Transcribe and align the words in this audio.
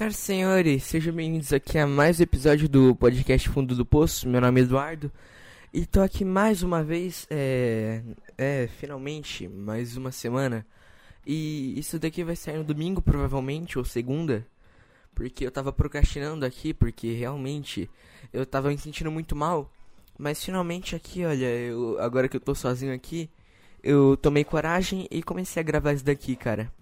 E 0.00 0.12
senhores, 0.12 0.84
sejam 0.84 1.12
bem-vindos 1.12 1.52
aqui 1.52 1.76
a 1.76 1.84
mais 1.84 2.20
um 2.20 2.22
episódio 2.22 2.68
do 2.68 2.94
podcast 2.94 3.48
Fundo 3.48 3.74
do 3.74 3.84
Poço. 3.84 4.28
Meu 4.28 4.40
nome 4.40 4.60
é 4.60 4.62
Eduardo 4.62 5.10
e 5.74 5.84
tô 5.84 6.00
aqui 6.00 6.24
mais 6.24 6.62
uma 6.62 6.84
vez, 6.84 7.26
é, 7.28 8.00
é, 8.38 8.68
finalmente, 8.78 9.48
mais 9.48 9.96
uma 9.96 10.12
semana. 10.12 10.64
E 11.26 11.76
isso 11.76 11.98
daqui 11.98 12.22
vai 12.22 12.36
sair 12.36 12.58
no 12.58 12.64
domingo, 12.64 13.02
provavelmente, 13.02 13.76
ou 13.76 13.84
segunda, 13.84 14.46
porque 15.16 15.44
eu 15.44 15.50
tava 15.50 15.72
procrastinando 15.72 16.46
aqui, 16.46 16.72
porque 16.72 17.12
realmente 17.14 17.90
eu 18.32 18.46
tava 18.46 18.68
me 18.68 18.78
sentindo 18.78 19.10
muito 19.10 19.34
mal. 19.34 19.68
Mas 20.16 20.44
finalmente 20.44 20.94
aqui, 20.94 21.24
olha, 21.24 21.46
eu, 21.46 21.98
agora 21.98 22.28
que 22.28 22.36
eu 22.36 22.40
tô 22.40 22.54
sozinho 22.54 22.94
aqui, 22.94 23.28
eu 23.82 24.16
tomei 24.16 24.44
coragem 24.44 25.08
e 25.10 25.24
comecei 25.24 25.60
a 25.60 25.64
gravar 25.64 25.92
isso 25.92 26.04
daqui, 26.04 26.36
cara. 26.36 26.72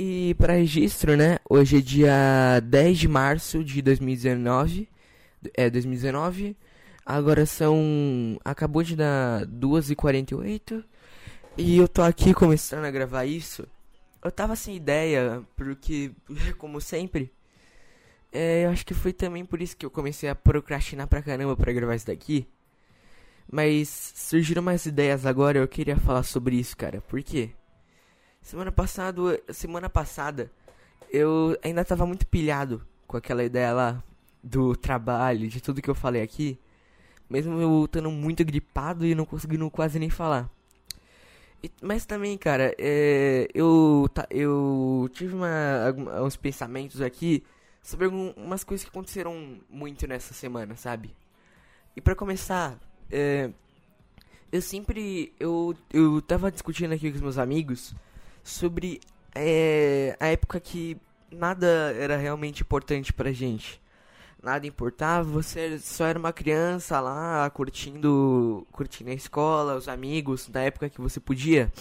E 0.00 0.32
para 0.34 0.52
registro, 0.52 1.16
né? 1.16 1.40
Hoje 1.50 1.78
é 1.78 1.80
dia 1.80 2.60
10 2.60 2.98
de 2.98 3.08
março 3.08 3.64
de 3.64 3.82
2019. 3.82 4.88
É, 5.54 5.68
2019. 5.68 6.56
Agora 7.04 7.44
são. 7.44 8.38
Acabou 8.44 8.84
de 8.84 8.94
dar 8.94 9.44
2h48. 9.46 10.84
E 11.56 11.78
eu 11.78 11.88
tô 11.88 12.02
aqui 12.02 12.32
começando 12.32 12.84
a 12.84 12.92
gravar 12.92 13.24
isso. 13.24 13.66
Eu 14.24 14.30
tava 14.30 14.54
sem 14.54 14.76
ideia, 14.76 15.42
porque, 15.56 16.12
como 16.58 16.80
sempre. 16.80 17.32
É, 18.30 18.66
eu 18.66 18.70
acho 18.70 18.86
que 18.86 18.94
foi 18.94 19.12
também 19.12 19.44
por 19.44 19.60
isso 19.60 19.76
que 19.76 19.84
eu 19.84 19.90
comecei 19.90 20.28
a 20.28 20.34
procrastinar 20.36 21.08
pra 21.08 21.20
caramba 21.20 21.56
pra 21.56 21.72
gravar 21.72 21.96
isso 21.96 22.06
daqui. 22.06 22.46
Mas 23.50 24.12
surgiram 24.14 24.62
mais 24.62 24.86
ideias 24.86 25.26
agora, 25.26 25.58
eu 25.58 25.66
queria 25.66 25.96
falar 25.96 26.22
sobre 26.22 26.54
isso, 26.54 26.76
cara. 26.76 27.00
Por 27.00 27.20
quê? 27.20 27.50
Semana 28.40 28.72
passada, 28.72 29.20
semana 29.52 29.90
passada, 29.90 30.50
eu 31.10 31.58
ainda 31.62 31.84
tava 31.84 32.06
muito 32.06 32.26
pilhado 32.26 32.82
com 33.06 33.16
aquela 33.16 33.44
ideia 33.44 33.72
lá 33.72 34.02
do 34.42 34.74
trabalho, 34.74 35.48
de 35.48 35.60
tudo 35.60 35.82
que 35.82 35.90
eu 35.90 35.94
falei 35.94 36.22
aqui. 36.22 36.58
Mesmo 37.28 37.60
eu 37.60 37.84
estando 37.84 38.10
muito 38.10 38.44
gripado 38.44 39.04
e 39.04 39.14
não 39.14 39.26
conseguindo 39.26 39.70
quase 39.70 39.98
nem 39.98 40.08
falar. 40.08 40.50
E, 41.62 41.70
mas 41.82 42.06
também, 42.06 42.38
cara, 42.38 42.74
é, 42.78 43.48
eu, 43.52 44.08
eu 44.30 45.10
tive 45.12 45.34
uma, 45.34 46.22
uns 46.22 46.36
pensamentos 46.36 47.02
aqui 47.02 47.44
sobre 47.82 48.06
algumas 48.06 48.64
coisas 48.64 48.84
que 48.84 48.90
aconteceram 48.90 49.58
muito 49.68 50.06
nessa 50.06 50.32
semana, 50.32 50.76
sabe? 50.76 51.14
E 51.96 52.00
para 52.00 52.14
começar, 52.14 52.78
é, 53.10 53.50
eu 54.52 54.62
sempre. 54.62 55.32
Eu, 55.38 55.74
eu 55.92 56.22
tava 56.22 56.50
discutindo 56.50 56.92
aqui 56.92 57.10
com 57.10 57.16
os 57.16 57.22
meus 57.22 57.38
amigos 57.38 57.94
sobre 58.48 59.00
é, 59.34 60.16
a 60.18 60.26
época 60.26 60.58
que 60.58 60.96
nada 61.30 61.66
era 61.98 62.16
realmente 62.16 62.62
importante 62.62 63.12
pra 63.12 63.32
gente. 63.32 63.80
Nada 64.42 64.66
importava, 64.66 65.24
você 65.24 65.78
só 65.78 66.06
era 66.06 66.18
uma 66.18 66.32
criança 66.32 67.00
lá 67.00 67.50
curtindo, 67.50 68.66
curtindo 68.70 69.10
a 69.10 69.14
escola, 69.14 69.76
os 69.76 69.88
amigos, 69.88 70.48
na 70.48 70.62
época 70.62 70.88
que 70.88 71.00
você 71.00 71.18
podia. 71.20 71.72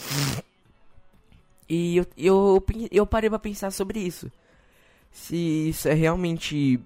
E 1.70 1.98
eu, 1.98 2.06
eu, 2.18 2.66
eu 2.92 3.06
parei 3.06 3.30
pra 3.30 3.40
pensar 3.40 3.72
sobre 3.72 4.00
isso. 4.00 4.32
Se 5.12 5.70
isso 5.70 5.88
é 5.88 5.94
realmente. 5.94 6.80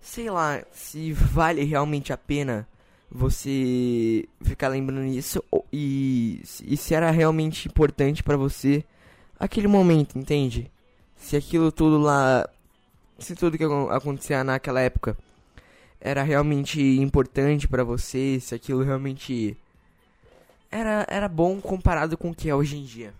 Sei 0.00 0.30
lá, 0.30 0.62
se 0.70 1.12
vale 1.12 1.64
realmente 1.64 2.12
a 2.12 2.16
pena 2.16 2.68
você 3.10 4.28
ficar 4.42 4.68
lembrando 4.68 5.04
isso 5.06 5.42
e, 5.72 6.42
e 6.64 6.76
se 6.76 6.94
era 6.94 7.10
realmente 7.10 7.68
importante 7.68 8.22
para 8.22 8.36
você 8.36 8.84
aquele 9.44 9.68
momento, 9.68 10.18
entende? 10.18 10.70
Se 11.16 11.36
aquilo 11.36 11.70
tudo 11.70 11.98
lá, 11.98 12.48
se 13.18 13.34
tudo 13.34 13.58
que 13.58 13.64
acontecia 13.64 14.42
naquela 14.42 14.80
época 14.80 15.16
era 16.00 16.22
realmente 16.22 16.80
importante 16.80 17.68
para 17.68 17.84
você, 17.84 18.38
se 18.40 18.54
aquilo 18.54 18.82
realmente 18.82 19.56
era 20.70 21.06
era 21.08 21.28
bom 21.28 21.60
comparado 21.60 22.16
com 22.18 22.30
o 22.30 22.34
que 22.34 22.48
é 22.48 22.54
hoje 22.54 22.76
em 22.76 22.84
dia. 22.84 23.14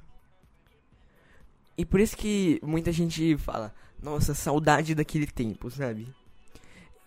E 1.76 1.84
por 1.84 2.00
isso 2.00 2.16
que 2.16 2.60
muita 2.62 2.92
gente 2.92 3.36
fala, 3.36 3.74
nossa, 4.02 4.34
saudade 4.34 4.94
daquele 4.94 5.26
tempo, 5.26 5.70
sabe? 5.70 6.08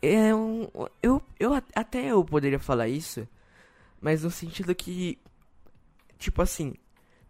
É 0.01 0.33
um, 0.35 0.67
eu, 1.01 1.21
eu 1.39 1.53
até 1.73 2.05
eu 2.05 2.23
poderia 2.23 2.59
falar 2.59 2.87
isso, 2.87 3.27
mas 4.01 4.23
no 4.23 4.29
sentido 4.29 4.75
que, 4.75 5.17
tipo 6.19 6.41
assim, 6.41 6.75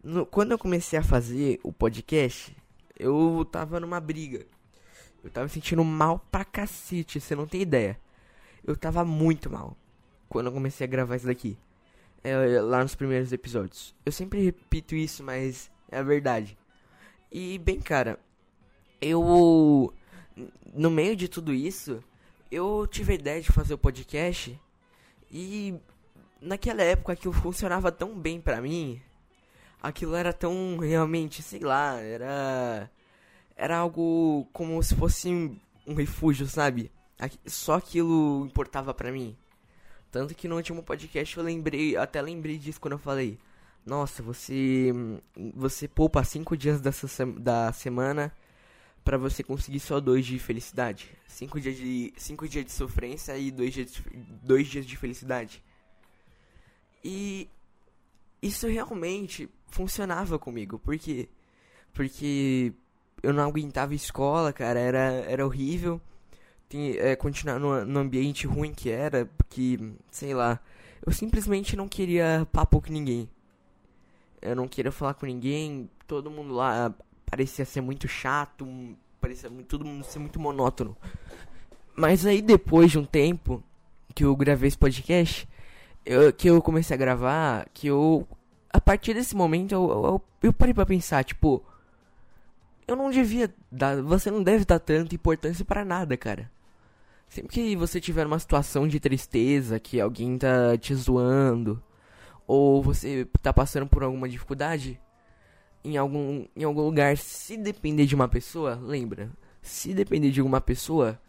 no, 0.07 0.25
quando 0.25 0.53
eu 0.53 0.57
comecei 0.57 0.97
a 0.97 1.03
fazer 1.03 1.59
o 1.63 1.73
podcast, 1.73 2.55
eu 2.97 3.45
tava 3.51 3.77
numa 3.77 3.99
briga. 3.99 4.45
Eu 5.21 5.29
tava 5.29 5.49
sentindo 5.49 5.83
mal 5.83 6.25
pra 6.31 6.45
cacete, 6.45 7.19
você 7.19 7.35
não 7.35 7.45
tem 7.45 7.61
ideia. 7.61 7.99
Eu 8.65 8.77
tava 8.77 9.03
muito 9.03 9.49
mal 9.49 9.75
quando 10.29 10.45
eu 10.45 10.53
comecei 10.53 10.87
a 10.87 10.89
gravar 10.89 11.17
isso 11.17 11.25
daqui. 11.25 11.57
É, 12.23 12.61
lá 12.61 12.81
nos 12.81 12.95
primeiros 12.95 13.33
episódios. 13.33 13.93
Eu 14.05 14.11
sempre 14.13 14.41
repito 14.41 14.95
isso, 14.95 15.21
mas 15.23 15.69
é 15.91 15.97
a 15.97 16.03
verdade. 16.03 16.57
E 17.29 17.59
bem, 17.59 17.81
cara, 17.81 18.17
eu 19.01 19.93
no 20.73 20.89
meio 20.89 21.17
de 21.17 21.27
tudo 21.27 21.53
isso, 21.53 22.01
eu 22.49 22.87
tive 22.89 23.11
a 23.11 23.15
ideia 23.15 23.41
de 23.41 23.51
fazer 23.51 23.73
o 23.73 23.77
podcast 23.77 24.57
e 25.29 25.75
naquela 26.41 26.81
época 26.81 27.11
aquilo 27.11 27.33
funcionava 27.33 27.91
tão 27.91 28.17
bem 28.17 28.39
pra 28.39 28.61
mim 28.61 29.01
aquilo 29.81 30.15
era 30.15 30.33
tão 30.33 30.77
realmente, 30.77 31.41
sei 31.41 31.59
lá, 31.59 31.99
era 31.99 32.89
era 33.55 33.77
algo 33.77 34.47
como 34.53 34.81
se 34.83 34.95
fosse 34.95 35.29
um 35.87 35.93
refúgio, 35.95 36.47
sabe? 36.47 36.91
Só 37.45 37.75
aquilo 37.75 38.45
importava 38.45 38.93
para 38.93 39.11
mim. 39.11 39.35
Tanto 40.11 40.35
que 40.35 40.47
no 40.47 40.55
último 40.55 40.83
podcast 40.83 41.35
eu 41.37 41.43
lembrei, 41.43 41.97
até 41.97 42.21
lembrei 42.21 42.57
disso 42.57 42.79
quando 42.79 42.93
eu 42.93 42.99
falei: 42.99 43.39
"Nossa, 43.85 44.21
você 44.23 44.91
você 45.55 45.87
poupa 45.87 46.23
cinco 46.23 46.55
dias 46.55 46.81
dessa 46.81 47.25
da 47.25 47.73
semana 47.73 48.31
para 49.03 49.17
você 49.17 49.43
conseguir 49.43 49.79
só 49.79 49.99
dois 49.99 50.25
de 50.25 50.37
felicidade. 50.39 51.09
Cinco 51.27 51.59
dias 51.59 51.77
de 51.77 52.13
cinco 52.17 52.47
dias 52.47 52.65
de 52.65 52.71
sofrência 52.71 53.37
e 53.37 53.51
dois 53.51 53.73
dias 53.73 53.91
de, 53.91 54.03
dois 54.43 54.67
dias 54.67 54.85
de 54.85 54.95
felicidade." 54.97 55.63
E 57.03 57.49
isso 58.41 58.67
realmente 58.67 59.49
funcionava 59.69 60.39
comigo. 60.39 60.79
Por 60.79 60.97
quê? 60.97 61.29
Porque 61.93 62.73
eu 63.23 63.33
não 63.33 63.43
aguentava 63.43 63.93
escola, 63.95 64.53
cara, 64.53 64.79
era, 64.79 64.99
era 64.99 65.45
horrível. 65.45 66.01
Tem, 66.69 66.97
é, 66.97 67.15
continuar 67.15 67.59
no, 67.59 67.85
no 67.85 67.99
ambiente 67.99 68.45
ruim 68.45 68.73
que 68.73 68.89
era, 68.89 69.25
porque, 69.37 69.79
sei 70.11 70.33
lá, 70.33 70.59
eu 71.05 71.11
simplesmente 71.11 71.75
não 71.75 71.87
queria 71.87 72.47
papo 72.51 72.81
com 72.81 72.91
ninguém. 72.91 73.29
Eu 74.41 74.55
não 74.55 74.67
queria 74.67 74.91
falar 74.91 75.13
com 75.13 75.25
ninguém, 75.25 75.89
todo 76.05 76.29
mundo 76.29 76.53
lá 76.53 76.93
parecia 77.25 77.65
ser 77.65 77.81
muito 77.81 78.07
chato, 78.07 78.67
parecia 79.19 79.49
todo 79.67 79.85
mundo 79.85 80.03
ser 80.03 80.19
muito 80.19 80.39
monótono. 80.39 80.95
Mas 81.95 82.25
aí 82.25 82.41
depois 82.41 82.91
de 82.91 82.99
um 82.99 83.05
tempo 83.05 83.63
que 84.13 84.23
eu 84.23 84.35
gravei 84.35 84.67
esse 84.67 84.77
podcast, 84.77 85.47
eu, 86.05 86.31
que 86.31 86.49
eu 86.49 86.61
comecei 86.61 86.93
a 86.93 86.97
gravar, 86.97 87.67
que 87.73 87.87
eu 87.87 88.27
a 88.77 88.81
partir 88.81 89.15
desse 89.15 89.35
momento 89.35 89.71
eu, 89.71 89.89
eu, 89.89 90.21
eu 90.43 90.53
parei 90.53 90.71
pra 90.71 90.85
pensar, 90.85 91.23
tipo, 91.23 91.63
eu 92.87 92.95
não 92.95 93.09
devia 93.09 93.51
dar, 93.71 93.99
você 94.03 94.29
não 94.29 94.43
deve 94.43 94.65
dar 94.65 94.79
tanta 94.79 95.15
importância 95.15 95.65
para 95.65 95.83
nada, 95.83 96.15
cara. 96.15 96.49
Sempre 97.27 97.51
que 97.51 97.75
você 97.75 97.99
tiver 97.99 98.27
uma 98.27 98.37
situação 98.37 98.87
de 98.87 98.99
tristeza, 98.99 99.79
que 99.79 99.99
alguém 99.99 100.37
tá 100.37 100.77
te 100.77 100.93
zoando, 100.93 101.81
ou 102.45 102.83
você 102.83 103.27
tá 103.41 103.51
passando 103.51 103.87
por 103.87 104.03
alguma 104.03 104.29
dificuldade, 104.29 105.01
em 105.83 105.97
algum, 105.97 106.45
em 106.55 106.63
algum 106.63 106.81
lugar, 106.81 107.17
se 107.17 107.57
depender 107.57 108.05
de 108.05 108.13
uma 108.13 108.27
pessoa, 108.27 108.75
lembra, 108.75 109.31
se 109.59 109.91
depender 109.91 110.29
de 110.29 110.39
alguma 110.39 110.61
pessoa, 110.61 111.19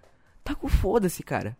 tá 0.44 0.54
com 0.54 0.68
foda-se, 0.68 1.22
cara. 1.22 1.56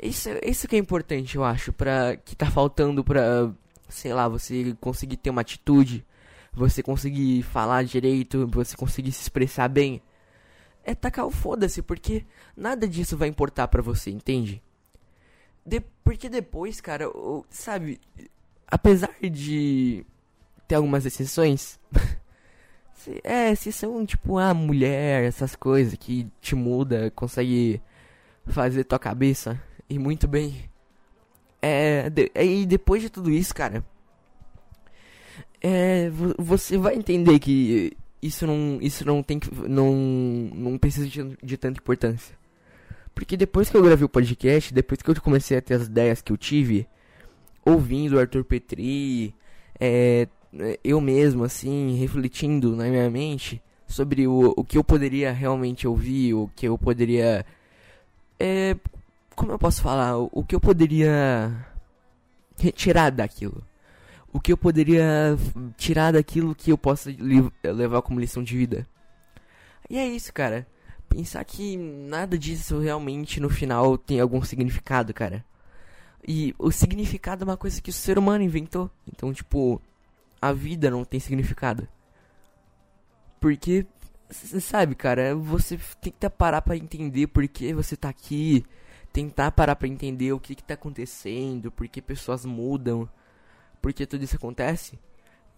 Isso, 0.00 0.28
isso 0.44 0.68
que 0.68 0.76
é 0.76 0.78
importante, 0.78 1.34
eu 1.36 1.42
acho, 1.42 1.72
pra, 1.72 2.16
que 2.16 2.36
tá 2.36 2.46
faltando 2.48 3.02
pra 3.02 3.52
sei 3.88 4.12
lá, 4.12 4.28
você 4.28 4.76
conseguir 4.80 5.16
ter 5.16 5.30
uma 5.30 5.40
atitude, 5.40 6.04
você 6.52 6.82
conseguir 6.82 7.42
falar 7.42 7.84
direito, 7.84 8.46
você 8.48 8.76
conseguir 8.76 9.12
se 9.12 9.22
expressar 9.22 9.68
bem, 9.68 10.02
é 10.84 10.94
tacar 10.94 11.26
o 11.26 11.30
foda-se, 11.30 11.82
porque 11.82 12.24
nada 12.56 12.88
disso 12.88 13.16
vai 13.16 13.28
importar 13.28 13.68
pra 13.68 13.82
você, 13.82 14.10
entende? 14.10 14.62
De, 15.64 15.80
porque 16.02 16.28
depois, 16.28 16.80
cara, 16.80 17.06
sabe, 17.50 18.00
apesar 18.66 19.14
de 19.20 20.04
ter 20.66 20.76
algumas 20.76 21.04
exceções, 21.04 21.78
se, 22.94 23.20
é, 23.22 23.54
se 23.54 23.70
são 23.70 24.04
tipo 24.06 24.38
a 24.38 24.54
mulher, 24.54 25.24
essas 25.24 25.54
coisas 25.54 25.94
que 25.94 26.26
te 26.40 26.54
muda, 26.54 27.10
consegue 27.10 27.82
fazer 28.46 28.84
tua 28.84 28.98
cabeça 28.98 29.60
e 29.88 29.98
muito 29.98 30.26
bem. 30.26 30.67
É, 31.60 32.08
de, 32.08 32.30
e 32.34 32.66
depois 32.66 33.02
de 33.02 33.10
tudo 33.10 33.30
isso, 33.30 33.54
cara, 33.54 33.84
é, 35.60 36.10
você 36.38 36.78
vai 36.78 36.94
entender 36.94 37.38
que 37.38 37.96
isso 38.22 38.46
não, 38.46 38.78
isso 38.80 39.04
não 39.04 39.22
tem 39.22 39.38
que, 39.38 39.52
não, 39.68 39.92
não 40.54 40.78
precisa 40.78 41.06
de, 41.06 41.36
de 41.42 41.56
tanta 41.56 41.80
importância. 41.80 42.36
Porque 43.14 43.36
depois 43.36 43.68
que 43.68 43.76
eu 43.76 43.82
gravei 43.82 44.04
o 44.04 44.08
podcast, 44.08 44.72
depois 44.72 45.02
que 45.02 45.10
eu 45.10 45.20
comecei 45.20 45.58
a 45.58 45.62
ter 45.62 45.74
as 45.74 45.86
ideias 45.86 46.22
que 46.22 46.32
eu 46.32 46.36
tive, 46.36 46.86
ouvindo 47.64 48.14
o 48.14 48.20
Arthur 48.20 48.44
Petri, 48.44 49.34
é, 49.80 50.28
eu 50.84 51.00
mesmo, 51.00 51.44
assim, 51.44 51.96
refletindo 51.96 52.76
na 52.76 52.84
minha 52.84 53.10
mente 53.10 53.60
sobre 53.86 54.26
o, 54.26 54.54
o 54.56 54.64
que 54.64 54.78
eu 54.78 54.84
poderia 54.84 55.32
realmente 55.32 55.86
ouvir, 55.86 56.34
o 56.34 56.50
que 56.54 56.66
eu 56.66 56.78
poderia. 56.78 57.44
É, 58.38 58.76
como 59.38 59.52
eu 59.52 59.58
posso 59.58 59.80
falar? 59.80 60.16
O, 60.18 60.44
que 60.44 60.54
eu 60.54 60.60
poderia 60.60 61.66
retirar 62.58 63.10
daquilo 63.10 63.64
o 64.32 64.40
que 64.40 64.52
eu 64.52 64.56
poderia 64.56 65.36
tirar 65.76 66.12
daquilo 66.12 66.54
que 66.54 66.70
eu 66.70 66.78
possa 66.78 67.10
levar 67.64 68.02
como 68.02 68.20
lição 68.20 68.42
de 68.42 68.56
vida. 68.56 68.86
E 69.88 69.98
é 69.98 70.06
isso, 70.06 70.32
cara. 70.32 70.66
Pensar 71.08 71.42
que 71.44 71.76
nada 71.76 72.38
disso 72.38 72.78
realmente 72.78 73.40
no 73.40 73.48
final 73.48 73.96
tem 73.96 74.20
algum 74.20 74.42
significado, 74.42 75.14
cara. 75.14 75.44
E 76.26 76.54
o 76.58 76.70
significado 76.70 77.42
é 77.42 77.46
uma 77.46 77.56
coisa 77.56 77.80
que 77.80 77.90
o 77.90 77.92
ser 77.92 78.18
humano 78.18 78.44
inventou. 78.44 78.90
Então, 79.10 79.32
tipo, 79.32 79.80
a 80.42 80.52
vida 80.52 80.90
não 80.90 81.04
tem 81.04 81.18
significado. 81.18 81.88
Porque, 83.40 83.86
sabe, 84.30 84.94
cara, 84.94 85.34
você 85.34 85.78
tem 86.02 86.12
que 86.12 86.28
parar 86.28 86.60
pra 86.60 86.76
entender 86.76 87.28
por 87.28 87.48
que 87.48 87.72
você 87.72 87.96
tá 87.96 88.10
aqui. 88.10 88.66
Tentar 89.12 89.50
parar 89.52 89.76
pra 89.76 89.88
entender 89.88 90.32
o 90.32 90.40
que 90.40 90.54
que 90.54 90.62
tá 90.62 90.74
acontecendo, 90.74 91.72
por 91.72 91.88
que 91.88 92.00
pessoas 92.00 92.44
mudam 92.44 93.08
porque 93.80 94.06
tudo 94.06 94.24
isso 94.24 94.36
acontece 94.36 94.98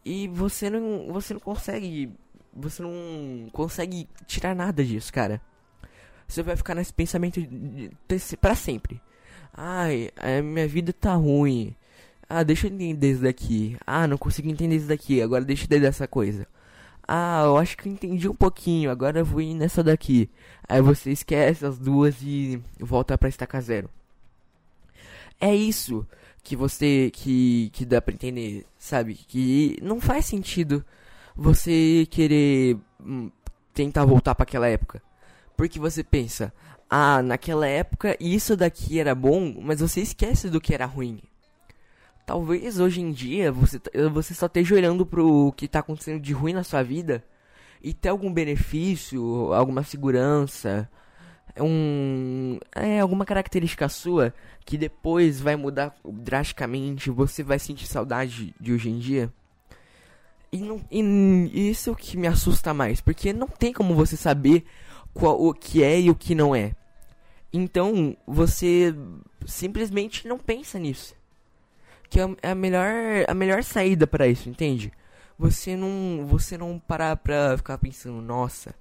e 0.04 0.28
você 0.28 0.70
não 0.70 1.12
você 1.12 1.34
não 1.34 1.40
consegue 1.40 2.12
você 2.52 2.82
não 2.82 3.48
consegue 3.52 4.08
tirar 4.26 4.54
nada 4.54 4.84
disso, 4.84 5.12
cara. 5.12 5.40
Você 6.26 6.42
vai 6.42 6.56
ficar 6.56 6.74
nesse 6.74 6.92
pensamento 6.92 7.40
para 8.40 8.54
sempre. 8.54 9.00
Ai, 9.52 10.10
minha 10.42 10.66
vida 10.66 10.92
tá 10.92 11.14
ruim. 11.14 11.74
Ah, 12.28 12.42
deixa 12.42 12.66
eu 12.66 12.72
entender 12.72 13.12
isso 13.12 13.22
daqui. 13.22 13.76
Ah, 13.86 14.06
não 14.06 14.16
consigo 14.16 14.48
entender 14.48 14.76
isso 14.76 14.86
daqui. 14.88 15.20
Agora 15.20 15.44
deixa 15.44 15.62
eu 15.62 15.66
entender 15.66 15.86
essa 15.86 16.06
coisa. 16.06 16.46
Ah, 17.12 17.42
eu 17.44 17.56
acho 17.56 17.76
que 17.76 17.88
eu 17.88 17.92
entendi 17.92 18.28
um 18.28 18.34
pouquinho. 18.34 18.88
Agora 18.90 19.18
eu 19.18 19.24
vou 19.24 19.40
ir 19.40 19.52
nessa 19.54 19.82
daqui. 19.82 20.30
Aí 20.68 20.80
você 20.80 21.10
esquece 21.10 21.66
as 21.66 21.76
duas 21.76 22.22
e 22.22 22.62
volta 22.78 23.18
pra 23.18 23.28
estaca 23.28 23.60
zero. 23.60 23.90
É 25.40 25.54
isso 25.54 26.06
que 26.42 26.54
você 26.56 27.10
que 27.12 27.70
que 27.72 27.84
dá 27.84 28.00
para 28.00 28.14
entender, 28.14 28.64
sabe? 28.78 29.14
Que 29.14 29.76
não 29.82 30.00
faz 30.00 30.26
sentido 30.26 30.84
você 31.36 32.06
querer 32.10 32.76
hum, 33.00 33.30
tentar 33.74 34.04
voltar 34.04 34.34
para 34.36 34.44
aquela 34.44 34.68
época. 34.68 35.02
Porque 35.56 35.78
você 35.80 36.04
pensa, 36.04 36.52
ah, 36.88 37.22
naquela 37.22 37.66
época 37.66 38.16
isso 38.20 38.56
daqui 38.56 39.00
era 39.00 39.14
bom, 39.14 39.60
mas 39.62 39.80
você 39.80 40.00
esquece 40.00 40.48
do 40.50 40.60
que 40.60 40.74
era 40.74 40.86
ruim. 40.86 41.20
Talvez 42.26 42.78
hoje 42.78 43.00
em 43.00 43.10
dia 43.10 43.50
você, 43.50 43.80
você 44.12 44.34
só 44.34 44.46
esteja 44.46 44.74
olhando 44.74 45.04
pro 45.04 45.52
que 45.56 45.66
tá 45.66 45.80
acontecendo 45.80 46.20
de 46.20 46.32
ruim 46.32 46.52
na 46.52 46.62
sua 46.62 46.82
vida 46.82 47.24
e 47.82 47.92
ter 47.92 48.10
algum 48.10 48.32
benefício, 48.32 49.52
alguma 49.52 49.82
segurança, 49.82 50.88
um 51.58 52.58
é 52.74 53.00
alguma 53.00 53.24
característica 53.24 53.88
sua 53.88 54.34
que 54.64 54.76
depois 54.78 55.40
vai 55.40 55.56
mudar 55.56 55.94
drasticamente, 56.04 57.10
você 57.10 57.42
vai 57.42 57.58
sentir 57.58 57.86
saudade 57.86 58.54
de 58.60 58.72
hoje 58.72 58.90
em 58.90 58.98
dia. 58.98 59.32
E, 60.52 60.58
não, 60.58 60.80
e 60.90 61.70
isso 61.70 61.90
é 61.90 61.92
o 61.92 61.96
que 61.96 62.16
me 62.16 62.26
assusta 62.26 62.74
mais, 62.74 63.00
porque 63.00 63.32
não 63.32 63.46
tem 63.46 63.72
como 63.72 63.94
você 63.94 64.16
saber 64.16 64.64
qual, 65.14 65.40
o 65.40 65.54
que 65.54 65.82
é 65.82 66.00
e 66.00 66.10
o 66.10 66.14
que 66.14 66.34
não 66.34 66.54
é. 66.54 66.74
Então 67.52 68.16
você 68.26 68.94
simplesmente 69.46 70.26
não 70.26 70.38
pensa 70.38 70.78
nisso. 70.78 71.14
Que 72.10 72.20
é 72.20 72.50
a 72.50 72.54
melhor, 72.54 73.24
a 73.28 73.34
melhor 73.34 73.62
saída 73.62 74.06
para 74.06 74.26
isso, 74.26 74.48
entende? 74.48 74.92
Você 75.38 75.76
não, 75.76 76.26
você 76.26 76.58
não 76.58 76.78
parar 76.78 77.16
pra 77.16 77.56
ficar 77.56 77.78
pensando, 77.78 78.20
nossa, 78.20 78.74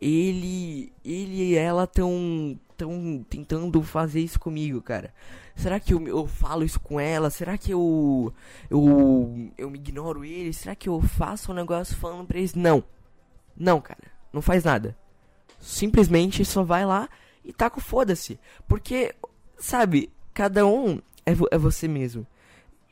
ele 0.00 0.92
ele 1.04 1.42
e 1.42 1.54
ela 1.56 1.86
tão 1.86 2.58
tão 2.76 3.24
tentando 3.28 3.82
fazer 3.82 4.20
isso 4.20 4.38
comigo, 4.38 4.80
cara. 4.82 5.12
Será 5.56 5.80
que 5.80 5.94
eu, 5.94 6.06
eu 6.06 6.26
falo 6.26 6.62
isso 6.62 6.78
com 6.78 7.00
ela? 7.00 7.30
Será 7.30 7.56
que 7.56 7.72
eu 7.72 8.32
eu 8.70 9.50
eu 9.56 9.70
me 9.70 9.78
ignoro 9.78 10.24
ele? 10.24 10.52
Será 10.52 10.74
que 10.74 10.88
eu 10.88 11.00
faço 11.00 11.52
um 11.52 11.54
negócio 11.54 11.96
falando 11.96 12.26
pra 12.26 12.38
eles? 12.38 12.54
Não. 12.54 12.84
Não, 13.56 13.80
cara. 13.80 14.12
Não 14.32 14.42
faz 14.42 14.64
nada. 14.64 14.96
Simplesmente 15.60 16.44
só 16.44 16.62
vai 16.62 16.84
lá 16.84 17.08
e 17.44 17.52
taca 17.52 17.78
o 17.78 17.82
foda-se. 17.82 18.38
Porque, 18.66 19.14
sabe, 19.58 20.12
cada 20.32 20.66
um 20.66 21.00
é, 21.24 21.34
vo 21.34 21.46
é 21.50 21.58
você 21.58 21.86
mesmo. 21.88 22.26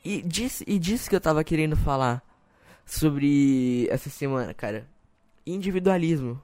E 0.03 0.21
disse, 0.21 0.63
e 0.67 0.77
disse 0.79 1.09
que 1.09 1.15
eu 1.15 1.21
tava 1.21 1.43
querendo 1.43 1.75
falar 1.77 2.21
sobre 2.85 3.87
essa 3.89 4.09
semana, 4.09 4.53
cara. 4.53 4.87
Individualismo 5.45 6.41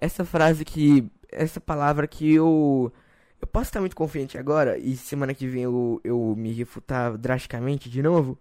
essa 0.00 0.24
frase 0.24 0.64
que. 0.64 1.06
Essa 1.30 1.60
palavra 1.60 2.08
que 2.08 2.32
eu. 2.32 2.92
Eu 3.40 3.46
posso 3.46 3.68
estar 3.68 3.80
muito 3.80 3.96
confiante 3.96 4.36
agora 4.36 4.76
e 4.78 4.96
semana 4.96 5.32
que 5.32 5.46
vem 5.46 5.62
eu, 5.62 6.00
eu 6.04 6.34
me 6.36 6.52
refutar 6.52 7.16
drasticamente 7.16 7.88
de 7.88 8.02
novo. 8.02 8.38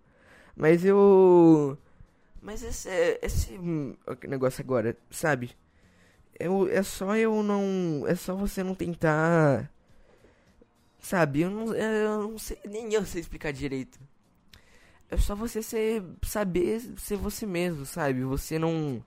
Mas 0.55 0.83
eu. 0.83 1.77
Mas 2.41 2.63
esse, 2.63 2.89
esse 3.21 3.59
negócio 4.27 4.61
agora, 4.61 4.97
sabe? 5.11 5.51
Eu, 6.39 6.67
é 6.69 6.81
só 6.81 7.15
eu 7.15 7.43
não. 7.43 8.05
É 8.07 8.15
só 8.15 8.33
você 8.35 8.63
não 8.63 8.73
tentar. 8.73 9.69
Sabe? 10.99 11.41
Eu 11.41 11.49
não, 11.49 11.73
eu 11.73 12.29
não 12.29 12.37
sei. 12.37 12.57
Nem 12.65 12.93
eu 12.93 13.05
sei 13.05 13.21
explicar 13.21 13.51
direito. 13.51 13.99
É 15.09 15.17
só 15.17 15.33
você 15.33 15.63
ser, 15.63 16.03
saber 16.21 16.79
ser 16.97 17.17
você 17.17 17.45
mesmo, 17.45 17.85
sabe? 17.85 18.23
Você 18.23 18.59
não 18.59 19.03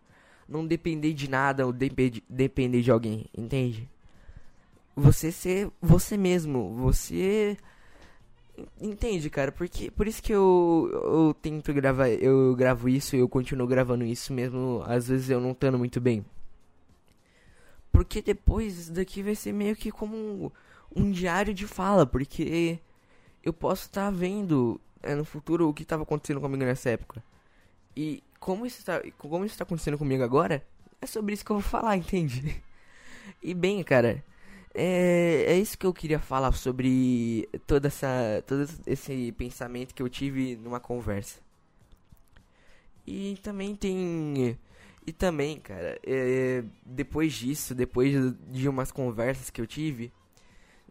não 0.49 0.67
depender 0.67 1.13
de 1.15 1.31
nada 1.31 1.65
ou 1.65 1.73
depender, 1.73 2.23
depender 2.29 2.83
de 2.83 2.91
alguém, 2.91 3.27
entende? 3.37 3.89
Você 4.95 5.33
ser 5.33 5.71
você 5.81 6.17
mesmo, 6.17 6.75
você 6.77 7.57
entende, 8.81 9.31
cara? 9.31 9.51
Porque 9.51 9.91
por 9.91 10.07
isso 10.07 10.23
que 10.23 10.33
eu, 10.33 10.91
eu 10.93 11.35
tento 11.41 11.73
gravar, 11.73 12.09
eu 12.09 12.55
gravo 12.55 12.89
isso 12.89 13.17
e 13.17 13.21
eu 13.21 13.29
continuo 13.29 13.67
gravando 13.67 14.05
isso 14.05 14.33
mesmo, 14.33 14.83
às 14.87 15.09
vezes 15.09 15.31
eu 15.31 15.41
não 15.41 15.53
estando 15.53 15.79
muito 15.79 16.01
bem. 16.01 16.25
Porque 17.91 18.21
depois 18.21 18.79
isso 18.79 18.93
daqui 18.93 19.23
vai 19.23 19.35
ser 19.35 19.53
meio 19.53 19.77
que 19.77 19.91
como 19.91 20.53
um, 20.97 21.11
diário 21.11 21.55
de 21.55 21.67
fala, 21.67 22.07
porque 22.07 22.79
eu 23.43 23.53
posso 23.53 23.87
estar 23.87 24.07
tá 24.07 24.11
vendo 24.11 24.81
é, 25.03 25.15
no 25.15 25.25
futuro 25.25 25.69
o 25.69 25.75
que 25.75 25.83
estava 25.83 26.03
acontecendo 26.03 26.41
comigo 26.41 26.65
nessa 26.65 26.91
época. 26.91 27.23
E 27.97 28.23
como 28.39 28.67
isso 28.67 28.79
está 28.79 29.03
como 29.19 29.45
isso 29.45 29.59
tá 29.59 29.65
acontecendo 29.65 29.99
comigo 29.99 30.23
agora, 30.23 30.65
é 31.01 31.07
sobre 31.07 31.35
isso 31.35 31.45
que 31.45 31.53
eu 31.53 31.61
vou 31.61 31.63
falar, 31.63 31.97
entende? 31.99 32.63
E 33.43 33.55
bem, 33.55 33.83
cara, 33.83 34.25
é, 34.75 35.45
é 35.49 35.59
isso 35.59 35.77
que 35.79 35.87
eu 35.87 35.93
queria 35.93 36.19
falar 36.19 36.53
sobre 36.53 37.49
toda 37.67 37.89
essa 37.89 38.43
todo 38.47 38.67
esse 38.87 39.33
pensamento 39.33 39.95
que 39.95 40.03
eu 40.03 40.09
tive 40.09 40.57
numa 40.57 40.81
conversa. 40.81 41.41
E 43.07 43.39
também 43.43 43.75
tem 43.75 44.59
e 45.07 45.13
também, 45.13 45.59
cara, 45.59 45.99
é, 46.05 46.63
depois 46.87 47.33
disso, 47.33 47.75
depois 47.75 48.13
de 48.51 48.69
umas 48.69 48.93
conversas 48.93 49.51
que 49.51 49.61
eu 49.61 49.67
tive, 49.67 50.13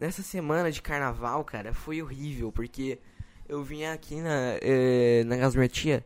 nessa 0.01 0.23
semana 0.23 0.71
de 0.71 0.81
carnaval, 0.81 1.45
cara, 1.45 1.73
foi 1.73 2.01
horrível, 2.01 2.51
porque 2.51 2.99
eu 3.47 3.63
vinha 3.63 3.93
aqui 3.93 4.15
na, 4.15 4.57
é, 4.61 5.23
na 5.25 5.37
casa 5.37 5.53
da 5.53 5.59
minha 5.59 5.69
tia 5.69 6.03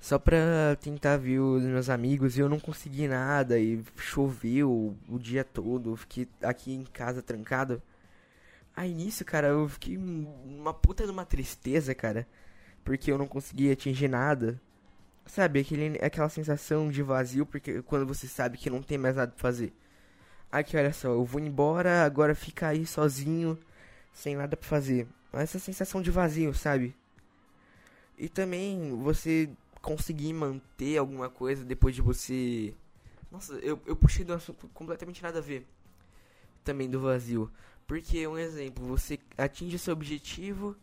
só 0.00 0.18
pra 0.18 0.76
tentar 0.80 1.16
ver 1.18 1.40
os 1.40 1.62
meus 1.62 1.88
amigos 1.90 2.36
e 2.36 2.40
eu 2.40 2.48
não 2.48 2.60
consegui 2.60 3.08
nada 3.08 3.58
e 3.58 3.82
choveu 3.96 4.96
o 5.08 5.18
dia 5.18 5.44
todo, 5.44 5.96
fiquei 5.96 6.28
aqui 6.42 6.72
em 6.72 6.84
casa 6.84 7.22
trancado. 7.22 7.82
Aí 8.76 8.94
nisso, 8.94 9.24
cara, 9.24 9.48
eu 9.48 9.68
fiquei 9.68 9.96
uma 9.98 10.72
puta 10.72 11.04
de 11.04 11.10
uma 11.10 11.24
tristeza, 11.24 11.94
cara, 11.94 12.26
porque 12.84 13.10
eu 13.12 13.18
não 13.18 13.26
consegui 13.26 13.70
atingir 13.70 14.08
nada. 14.08 14.60
Sabe, 15.26 15.60
aquele, 15.60 15.98
aquela 16.04 16.28
sensação 16.28 16.90
de 16.90 17.02
vazio, 17.02 17.46
porque 17.46 17.82
quando 17.82 18.06
você 18.06 18.26
sabe 18.26 18.58
que 18.58 18.70
não 18.70 18.82
tem 18.82 18.98
mais 18.98 19.16
nada 19.16 19.32
pra 19.32 19.40
fazer. 19.40 19.72
Aqui, 20.52 20.76
olha 20.76 20.92
só, 20.92 21.08
eu 21.08 21.24
vou 21.24 21.40
embora, 21.40 22.04
agora 22.04 22.34
fica 22.34 22.68
aí 22.68 22.84
sozinho, 22.84 23.56
sem 24.12 24.34
nada 24.34 24.56
pra 24.56 24.68
fazer. 24.68 25.06
Essa 25.32 25.60
sensação 25.60 26.02
de 26.02 26.10
vazio, 26.10 26.52
sabe? 26.52 26.94
E 28.18 28.28
também 28.28 28.96
você 28.96 29.48
conseguir 29.80 30.32
manter 30.32 30.98
alguma 30.98 31.30
coisa 31.30 31.64
depois 31.64 31.94
de 31.94 32.02
você. 32.02 32.74
Nossa, 33.30 33.54
eu, 33.54 33.80
eu 33.86 33.94
puxei 33.94 34.24
do 34.24 34.32
assunto 34.32 34.68
completamente 34.74 35.22
nada 35.22 35.38
a 35.38 35.42
ver. 35.42 35.64
Também 36.64 36.90
do 36.90 37.00
vazio. 37.00 37.48
Porque, 37.86 38.26
um 38.26 38.36
exemplo, 38.36 38.84
você 38.84 39.20
atinge 39.38 39.78
seu 39.78 39.92
objetivo. 39.92 40.76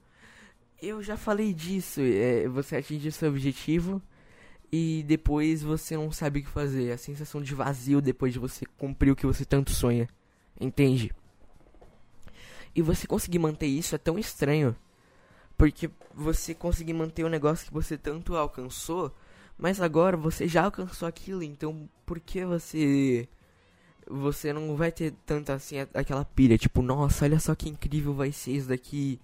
Eu 0.81 1.03
já 1.03 1.17
falei 1.17 1.53
disso. 1.53 1.99
É, 2.01 2.47
você 2.47 2.77
atinge 2.77 3.11
seu 3.11 3.29
objetivo. 3.29 4.01
E 4.71 5.03
depois 5.07 5.61
você 5.61 5.95
não 5.95 6.11
sabe 6.11 6.39
o 6.39 6.43
que 6.43 6.49
fazer. 6.49 6.91
A 6.91 6.97
sensação 6.97 7.41
de 7.41 7.53
vazio 7.55 8.01
depois 8.01 8.33
de 8.33 8.39
você 8.39 8.65
cumprir 8.77 9.11
o 9.11 9.15
que 9.15 9.25
você 9.25 9.45
tanto 9.45 9.71
sonha. 9.71 10.07
Entende? 10.59 11.11
E 12.75 12.81
você 12.81 13.07
conseguir 13.07 13.39
manter 13.39 13.67
isso 13.67 13.95
é 13.95 13.97
tão 13.97 14.19
estranho. 14.19 14.75
Porque 15.57 15.89
você 16.13 16.53
conseguir 16.53 16.93
manter 16.93 17.23
o 17.23 17.29
negócio 17.29 17.65
que 17.65 17.73
você 17.73 17.97
tanto 17.97 18.35
alcançou, 18.35 19.11
mas 19.57 19.81
agora 19.81 20.15
você 20.15 20.47
já 20.47 20.65
alcançou 20.65 21.07
aquilo, 21.07 21.41
então 21.41 21.89
por 22.05 22.19
que 22.19 22.45
você 22.45 23.27
você 24.09 24.53
não 24.53 24.75
vai 24.75 24.91
ter 24.91 25.13
tanta 25.25 25.53
assim 25.53 25.79
aquela 25.93 26.23
pilha, 26.23 26.57
tipo, 26.57 26.81
nossa, 26.81 27.25
olha 27.25 27.39
só 27.39 27.55
que 27.55 27.67
incrível 27.67 28.13
vai 28.13 28.31
ser 28.31 28.51
isso 28.51 28.69
daqui. 28.69 29.19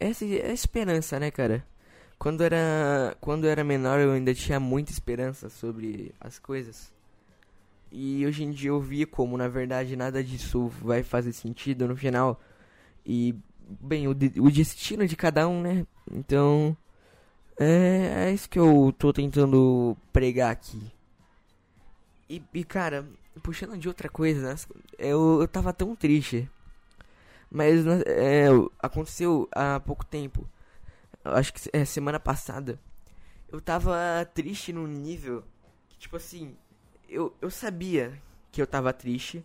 Essa 0.00 0.24
é 0.24 0.50
a 0.50 0.52
esperança, 0.52 1.20
né, 1.20 1.30
cara? 1.30 1.64
Quando 2.18 2.42
era 2.42 3.16
quando 3.20 3.46
era 3.46 3.62
menor, 3.62 4.00
eu 4.00 4.12
ainda 4.12 4.34
tinha 4.34 4.58
muita 4.58 4.90
esperança 4.90 5.48
sobre 5.48 6.14
as 6.20 6.38
coisas. 6.38 6.92
E 7.90 8.26
hoje 8.26 8.44
em 8.44 8.50
dia 8.50 8.70
eu 8.70 8.80
vi 8.80 9.06
como, 9.06 9.36
na 9.36 9.48
verdade, 9.48 9.96
nada 9.96 10.22
disso 10.22 10.68
vai 10.82 11.02
fazer 11.02 11.32
sentido 11.32 11.86
no 11.86 11.96
final. 11.96 12.40
E, 13.04 13.34
bem, 13.80 14.08
o, 14.08 14.14
de, 14.14 14.40
o 14.40 14.50
destino 14.50 15.06
de 15.06 15.16
cada 15.16 15.46
um, 15.48 15.62
né? 15.62 15.86
Então, 16.10 16.76
é, 17.58 18.26
é 18.28 18.32
isso 18.32 18.48
que 18.48 18.58
eu 18.58 18.94
tô 18.98 19.12
tentando 19.12 19.96
pregar 20.12 20.50
aqui. 20.50 20.92
E, 22.28 22.42
e 22.52 22.64
cara, 22.64 23.06
puxando 23.42 23.78
de 23.78 23.88
outra 23.88 24.08
coisa, 24.08 24.52
né? 24.52 24.56
eu, 24.98 25.40
eu 25.40 25.48
tava 25.48 25.72
tão 25.72 25.94
triste. 25.94 26.50
Mas 27.50 27.84
né, 27.84 28.02
é, 28.06 28.46
aconteceu 28.80 29.48
há 29.52 29.80
pouco 29.80 30.04
tempo. 30.04 30.46
Acho 31.34 31.52
que 31.52 31.70
é 31.72 31.84
semana 31.84 32.20
passada. 32.20 32.80
Eu 33.50 33.60
tava 33.60 33.96
triste 34.34 34.72
num 34.72 34.86
nível 34.86 35.44
que, 35.88 35.98
tipo 35.98 36.16
assim, 36.16 36.56
eu, 37.08 37.34
eu 37.40 37.50
sabia 37.50 38.20
que 38.52 38.60
eu 38.60 38.66
tava 38.66 38.92
triste. 38.92 39.44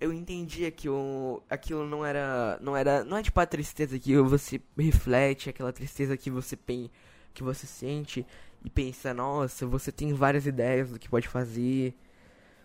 Eu 0.00 0.12
entendia 0.12 0.70
que 0.70 0.88
eu, 0.88 1.42
aquilo 1.48 1.86
não 1.86 2.04
era. 2.04 2.58
Não 2.60 2.76
era. 2.76 3.04
Não 3.04 3.16
é 3.16 3.22
tipo 3.22 3.40
a 3.40 3.46
tristeza 3.46 3.98
que 3.98 4.16
você 4.18 4.60
reflete, 4.76 5.50
aquela 5.50 5.72
tristeza 5.72 6.16
que 6.16 6.30
você 6.30 6.56
pen, 6.56 6.90
que 7.32 7.42
você 7.42 7.66
sente 7.66 8.26
e 8.64 8.70
pensa, 8.70 9.12
nossa, 9.12 9.66
você 9.66 9.92
tem 9.92 10.14
várias 10.14 10.46
ideias 10.46 10.90
do 10.90 10.98
que 10.98 11.08
pode 11.08 11.28
fazer. 11.28 11.94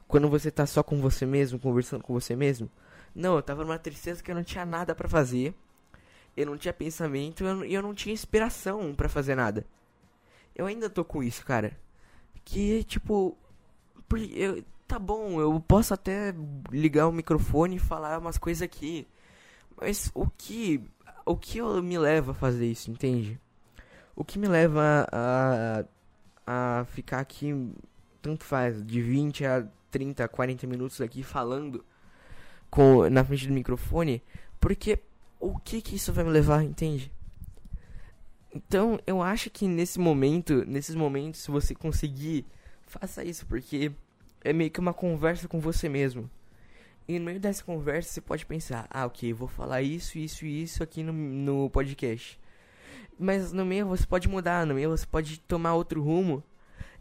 Quando 0.08 0.30
você 0.30 0.50
tá 0.50 0.66
só 0.66 0.82
com 0.82 1.00
você 1.02 1.26
mesmo, 1.26 1.60
conversando 1.60 2.04
com 2.04 2.14
você 2.14 2.36
mesmo. 2.36 2.70
Não, 3.14 3.36
eu 3.36 3.42
tava 3.42 3.64
numa 3.64 3.78
tristeza 3.78 4.24
que 4.24 4.32
eu 4.32 4.36
não 4.36 4.44
tinha 4.44 4.66
nada 4.66 4.96
para 4.96 5.10
fazer. 5.10 5.54
Eu 6.40 6.46
não 6.46 6.58
tinha 6.58 6.74
pensamento 6.74 7.44
e 7.44 7.48
eu, 7.48 7.66
eu 7.66 7.82
não 7.82 7.94
tinha 7.94 8.14
inspiração 8.14 8.96
para 8.96 9.10
fazer 9.10 9.36
nada. 9.36 9.66
Eu 10.56 10.66
ainda 10.66 10.90
tô 10.90 11.04
com 11.04 11.22
isso, 11.22 11.46
cara. 11.46 11.78
Que, 12.46 12.84
tipo, 12.86 13.38
eu, 14.34 14.64
tá 14.88 14.98
bom, 14.98 15.42
eu 15.42 15.60
posso 15.60 15.94
até 15.94 16.34
ligar 16.72 17.10
o 17.10 17.12
microfone 17.12 17.76
e 17.76 17.80
falar 17.80 18.20
umas 18.20 18.38
coisas 18.38 18.62
aqui. 18.62 19.06
Mas 19.80 20.10
o 20.14 20.30
que. 20.30 20.82
O 21.26 21.36
que 21.36 21.62
me 21.62 21.98
leva 21.98 22.32
a 22.32 22.36
fazer 22.36 22.66
isso, 22.68 22.90
entende? 22.90 23.38
O 24.16 24.24
que 24.24 24.40
me 24.40 24.48
leva 24.48 25.06
a, 25.12 25.84
a 26.48 26.86
ficar 26.86 27.20
aqui, 27.20 27.54
tanto 28.22 28.46
faz, 28.46 28.84
de 28.84 29.02
20 29.02 29.46
a 29.46 29.68
30, 29.92 30.26
40 30.28 30.66
minutos 30.68 31.02
aqui 31.02 31.22
falando 31.22 31.84
com, 32.70 33.10
na 33.10 33.24
frente 33.26 33.48
do 33.48 33.54
microfone, 33.54 34.24
porque 34.60 35.00
o 35.40 35.58
que 35.58 35.82
que 35.82 35.96
isso 35.96 36.12
vai 36.12 36.24
me 36.24 36.32
levar, 36.32 36.64
entende? 36.64 37.12
Então, 38.54 39.00
eu 39.06 39.22
acho 39.22 39.50
que 39.50 39.68
nesse 39.68 40.00
momento, 40.00 40.66
nesses 40.66 40.96
momentos, 40.96 41.42
se 41.42 41.52
você 41.52 41.76
conseguir 41.76 42.46
faça 42.90 43.24
isso, 43.24 43.46
porque 43.46 43.92
é 44.44 44.52
meio 44.52 44.72
que 44.72 44.80
uma 44.80 44.94
conversa 44.94 45.48
com 45.48 45.60
você 45.60 45.88
mesmo. 45.88 46.30
E 47.08 47.18
no 47.18 47.26
meio 47.26 47.40
dessa 47.40 47.64
conversa 47.64 48.12
você 48.12 48.22
pode 48.22 48.46
pensar, 48.46 48.88
ah, 48.90 49.06
ok, 49.06 49.32
vou 49.34 49.48
falar 49.48 49.82
isso, 49.82 50.18
isso 50.18 50.46
e 50.46 50.64
isso 50.64 50.84
aqui 50.84 51.04
no, 51.04 51.14
no 51.14 51.70
podcast. 51.70 52.40
Mas 53.18 53.52
no 53.52 53.66
meio 53.66 53.88
você 53.88 54.06
pode 54.06 54.28
mudar, 54.28 54.66
no 54.66 54.76
meio 54.76 54.90
você 54.90 55.06
pode 55.06 55.40
tomar 55.42 55.74
outro 55.76 56.02
rumo. 56.02 56.44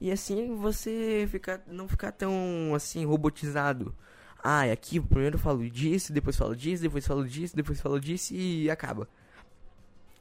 E 0.00 0.12
assim 0.12 0.56
você 0.56 1.26
ficar, 1.30 1.62
não 1.66 1.88
ficar 1.88 2.12
tão 2.12 2.72
assim 2.74 3.04
robotizado. 3.04 3.94
Ah, 4.42 4.62
aqui 4.62 5.00
primeiro 5.00 5.38
falo 5.38 5.68
disso, 5.68 6.12
depois 6.12 6.36
falo 6.36 6.54
disso, 6.54 6.82
depois 6.82 7.06
falo 7.06 7.26
disso, 7.26 7.56
depois 7.56 7.80
falo 7.80 8.00
disso 8.00 8.34
e 8.34 8.70
acaba. 8.70 9.08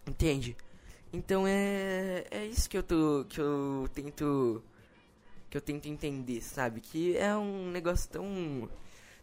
Entende? 0.08 0.56
Então 1.14 1.46
é 1.48 2.26
é 2.32 2.46
isso 2.46 2.70
que 2.70 2.78
eu 2.78 2.84
tô 2.84 3.26
que 3.30 3.40
eu 3.40 3.90
tento 3.94 4.64
que 5.50 5.58
eu 5.58 5.62
tento 5.62 5.88
entender, 5.88 6.42
sabe? 6.42 6.82
Que 6.82 7.18
é 7.18 7.36
um 7.36 7.72
negócio 7.72 8.10
tão. 8.10 8.70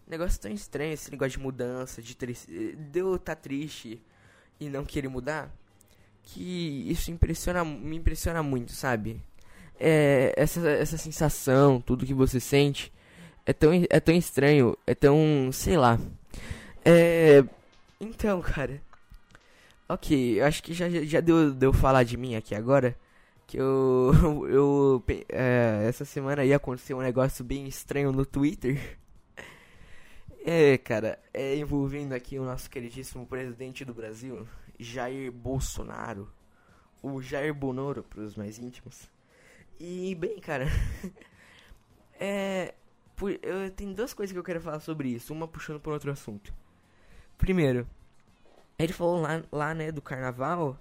negócio 0.06 0.40
tão 0.40 0.50
estranho 0.50 0.92
esse 0.92 1.10
negócio 1.10 1.38
de 1.38 1.38
mudança, 1.38 2.02
de, 2.02 2.14
de 2.14 2.98
eu 2.98 3.16
estar 3.16 3.36
tá 3.36 3.40
triste 3.40 4.00
e 4.60 4.68
não 4.68 4.84
querer 4.84 5.08
mudar. 5.08 5.50
Que 6.22 6.90
isso 6.90 7.10
impressiona, 7.10 7.64
me 7.64 7.96
impressiona 7.96 8.42
muito, 8.42 8.72
sabe? 8.72 9.20
É, 9.78 10.32
essa, 10.36 10.66
essa 10.70 10.96
sensação, 10.96 11.80
tudo 11.80 12.06
que 12.06 12.14
você 12.14 12.40
sente, 12.40 12.92
é 13.46 13.52
tão, 13.52 13.70
é 13.88 14.00
tão 14.00 14.14
estranho, 14.14 14.76
é 14.86 14.94
tão. 14.94 15.50
sei 15.52 15.76
lá. 15.76 15.98
É. 16.84 17.44
Então, 18.00 18.40
cara. 18.40 18.80
Ok, 19.88 20.40
eu 20.40 20.46
acho 20.46 20.62
que 20.62 20.72
já, 20.72 20.88
já 20.88 21.20
deu, 21.20 21.52
deu 21.52 21.72
falar 21.72 22.04
de 22.04 22.16
mim 22.16 22.34
aqui 22.36 22.54
agora 22.54 22.96
que 23.46 23.58
eu, 23.58 24.12
eu 24.48 25.04
é, 25.28 25.84
essa 25.88 26.04
semana 26.04 26.42
aí 26.42 26.52
aconteceu 26.52 26.98
um 26.98 27.02
negócio 27.02 27.44
bem 27.44 27.66
estranho 27.66 28.12
no 28.12 28.26
Twitter. 28.26 28.98
É, 30.46 30.76
cara, 30.76 31.18
é 31.32 31.56
envolvendo 31.56 32.12
aqui 32.12 32.38
o 32.38 32.44
nosso 32.44 32.68
queridíssimo 32.68 33.26
presidente 33.26 33.82
do 33.82 33.94
Brasil, 33.94 34.46
Jair 34.78 35.32
Bolsonaro, 35.32 36.30
o 37.02 37.22
Jair 37.22 37.54
Bonoro 37.54 38.02
para 38.02 38.20
os 38.20 38.36
mais 38.36 38.58
íntimos. 38.58 39.08
E 39.80 40.14
bem, 40.14 40.38
cara, 40.40 40.66
é, 42.20 42.74
por, 43.16 43.38
eu 43.42 43.70
tenho 43.70 43.94
duas 43.94 44.12
coisas 44.12 44.32
que 44.32 44.38
eu 44.38 44.44
quero 44.44 44.60
falar 44.60 44.80
sobre 44.80 45.08
isso, 45.08 45.32
uma 45.32 45.48
puxando 45.48 45.80
por 45.80 45.92
outro 45.92 46.10
assunto. 46.10 46.52
Primeiro, 47.38 47.86
ele 48.78 48.92
falou 48.92 49.20
lá, 49.20 49.42
lá 49.50 49.74
né, 49.74 49.92
do 49.92 50.02
carnaval 50.02 50.78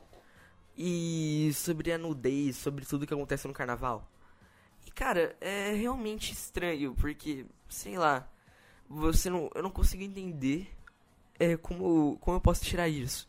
e 0.78 1.52
sobre 1.54 1.92
a 1.92 1.98
nudez, 1.98 2.56
sobre 2.58 2.86
tudo 2.86 3.06
que 3.06 3.14
acontece 3.14 3.48
no 3.48 3.54
carnaval. 3.54 4.10
E 4.86 4.92
cara, 4.92 5.36
é 5.40 5.74
realmente 5.74 6.34
estranho, 6.34 6.96
porque, 6.96 7.46
sei 7.70 7.98
lá, 7.98 8.28
você 8.90 9.30
não, 9.30 9.50
eu 9.56 9.64
não 9.64 9.72
consigo 9.72 10.04
entender 10.04 10.70
é, 11.40 11.58
como, 11.58 12.18
como 12.20 12.38
eu 12.38 12.42
posso 12.42 12.64
tirar 12.64 12.88
isso. 12.88 13.28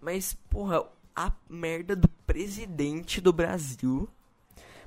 Mas, 0.00 0.34
porra, 0.50 0.86
a 1.14 1.32
merda 1.48 1.94
do 1.94 2.08
presidente 2.08 3.20
do 3.20 3.32
Brasil. 3.32 4.08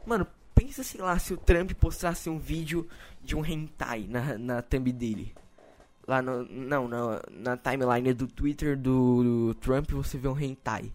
Mano, 0.06 0.28
pensa, 0.56 0.82
sei 0.82 1.02
lá, 1.02 1.20
se 1.20 1.34
o 1.34 1.38
Trump 1.38 1.74
postasse 1.74 2.30
um 2.30 2.40
vídeo 2.40 2.88
de 3.22 3.36
um 3.36 3.46
hentai 3.46 4.08
na, 4.10 4.38
na 4.38 4.62
thumb 4.62 4.92
dele. 4.92 5.36
Lá 6.08 6.22
no. 6.22 6.46
Não, 6.46 6.88
na, 6.88 7.22
na 7.30 7.58
timeline 7.58 8.14
do 8.14 8.28
Twitter 8.28 8.78
do, 8.78 9.24
do 9.24 9.54
Trump 9.56 9.92
você 9.92 10.18
vê 10.18 10.28
um 10.28 10.40
hentai. 10.40 10.92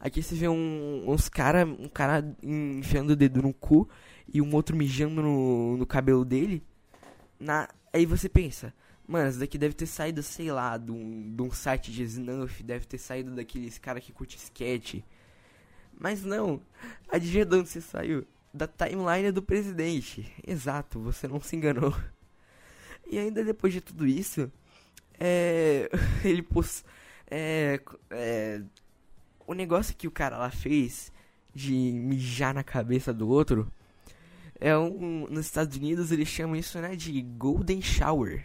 Aqui 0.00 0.22
você 0.22 0.34
vê 0.34 0.48
um, 0.48 1.04
uns 1.06 1.28
cara, 1.28 1.64
um 1.64 1.88
cara 1.88 2.24
enfiando 2.42 3.10
o 3.10 3.16
dedo 3.16 3.42
no 3.42 3.52
cu 3.52 3.88
e 4.32 4.40
um 4.40 4.54
outro 4.54 4.76
mijando 4.76 5.22
no, 5.22 5.76
no 5.76 5.86
cabelo 5.86 6.24
dele. 6.24 6.62
Na, 7.40 7.68
aí 7.92 8.06
você 8.06 8.28
pensa, 8.28 8.72
mano, 9.06 9.28
isso 9.28 9.38
daqui 9.38 9.58
deve 9.58 9.74
ter 9.74 9.86
saído, 9.86 10.22
sei 10.22 10.52
lá, 10.52 10.76
de 10.76 10.92
um, 10.92 11.34
de 11.34 11.42
um 11.42 11.50
site 11.50 11.90
de 11.90 12.02
snuff, 12.04 12.62
deve 12.62 12.86
ter 12.86 12.98
saído 12.98 13.34
daqueles 13.34 13.78
cara 13.78 14.00
que 14.00 14.12
curte 14.12 14.36
sketch. 14.36 15.00
Mas 15.98 16.22
não, 16.22 16.60
adivinha 17.10 17.44
de 17.44 17.56
onde 17.56 17.68
você 17.68 17.80
saiu? 17.80 18.26
Da 18.52 18.66
timeline 18.66 19.30
do 19.32 19.42
presidente. 19.42 20.32
Exato, 20.46 21.00
você 21.00 21.28
não 21.28 21.40
se 21.40 21.56
enganou. 21.56 21.94
E 23.06 23.18
ainda 23.18 23.44
depois 23.44 23.72
de 23.72 23.80
tudo 23.80 24.06
isso, 24.06 24.50
é, 25.18 25.88
ele 26.24 26.42
pôs, 26.42 26.84
é, 27.30 27.80
é, 28.10 28.62
o 29.46 29.54
negócio 29.54 29.94
que 29.94 30.08
o 30.08 30.10
cara 30.10 30.36
lá 30.36 30.50
fez 30.50 31.12
de 31.54 31.72
mijar 31.72 32.52
na 32.52 32.62
cabeça 32.62 33.14
do 33.14 33.28
outro 33.28 33.70
é 34.60 34.76
um 34.76 35.26
nos 35.28 35.46
Estados 35.46 35.76
Unidos 35.76 36.10
eles 36.10 36.28
chamam 36.28 36.56
isso 36.56 36.78
né 36.80 36.94
de 36.94 37.20
golden 37.22 37.80
shower 37.80 38.44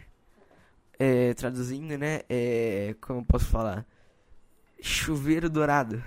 é, 0.98 1.34
traduzindo 1.34 1.98
né 1.98 2.22
é, 2.28 2.94
como 3.00 3.20
eu 3.20 3.24
posso 3.24 3.46
falar 3.46 3.86
chuveiro 4.80 5.50
dourado 5.50 6.02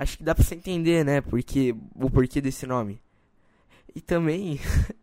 acho 0.00 0.18
que 0.18 0.24
dá 0.24 0.34
pra 0.34 0.44
você 0.44 0.54
entender 0.54 1.04
né 1.04 1.20
porque 1.20 1.74
o 1.94 2.10
porquê 2.10 2.40
desse 2.40 2.66
nome 2.66 3.00
e 3.94 4.00
também 4.00 4.58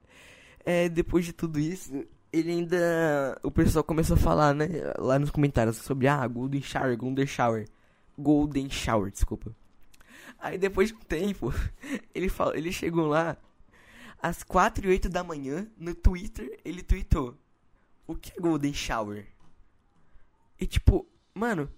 é, 0.65 0.89
depois 0.89 1.25
de 1.25 1.33
tudo 1.33 1.59
isso 1.59 2.05
ele 2.31 2.51
ainda 2.51 3.39
o 3.43 3.51
pessoal 3.51 3.83
começou 3.83 4.15
a 4.15 4.19
falar 4.19 4.53
né 4.53 4.67
lá 4.97 5.17
nos 5.17 5.31
comentários 5.31 5.77
sobre 5.77 6.07
ah 6.07 6.25
golden 6.27 6.61
shower 6.61 6.97
golden 6.97 7.25
shower 7.25 7.67
Golden 8.17 8.69
Shower, 8.69 9.11
desculpa. 9.11 9.55
Aí 10.39 10.57
depois 10.57 10.89
de 10.89 10.95
um 10.95 10.99
tempo, 10.99 11.53
ele, 12.13 12.29
falou, 12.29 12.55
ele 12.55 12.71
chegou 12.71 13.07
lá, 13.07 13.37
às 14.21 14.43
4 14.43 14.85
e 14.85 14.89
8 14.89 15.07
da 15.07 15.23
manhã, 15.23 15.67
no 15.77 15.93
Twitter, 15.93 16.59
ele 16.65 16.81
tweetou: 16.81 17.37
O 18.07 18.15
que 18.15 18.31
é 18.35 18.41
Golden 18.41 18.73
Shower? 18.73 19.27
E 20.59 20.65
tipo, 20.65 21.07
mano, 21.33 21.69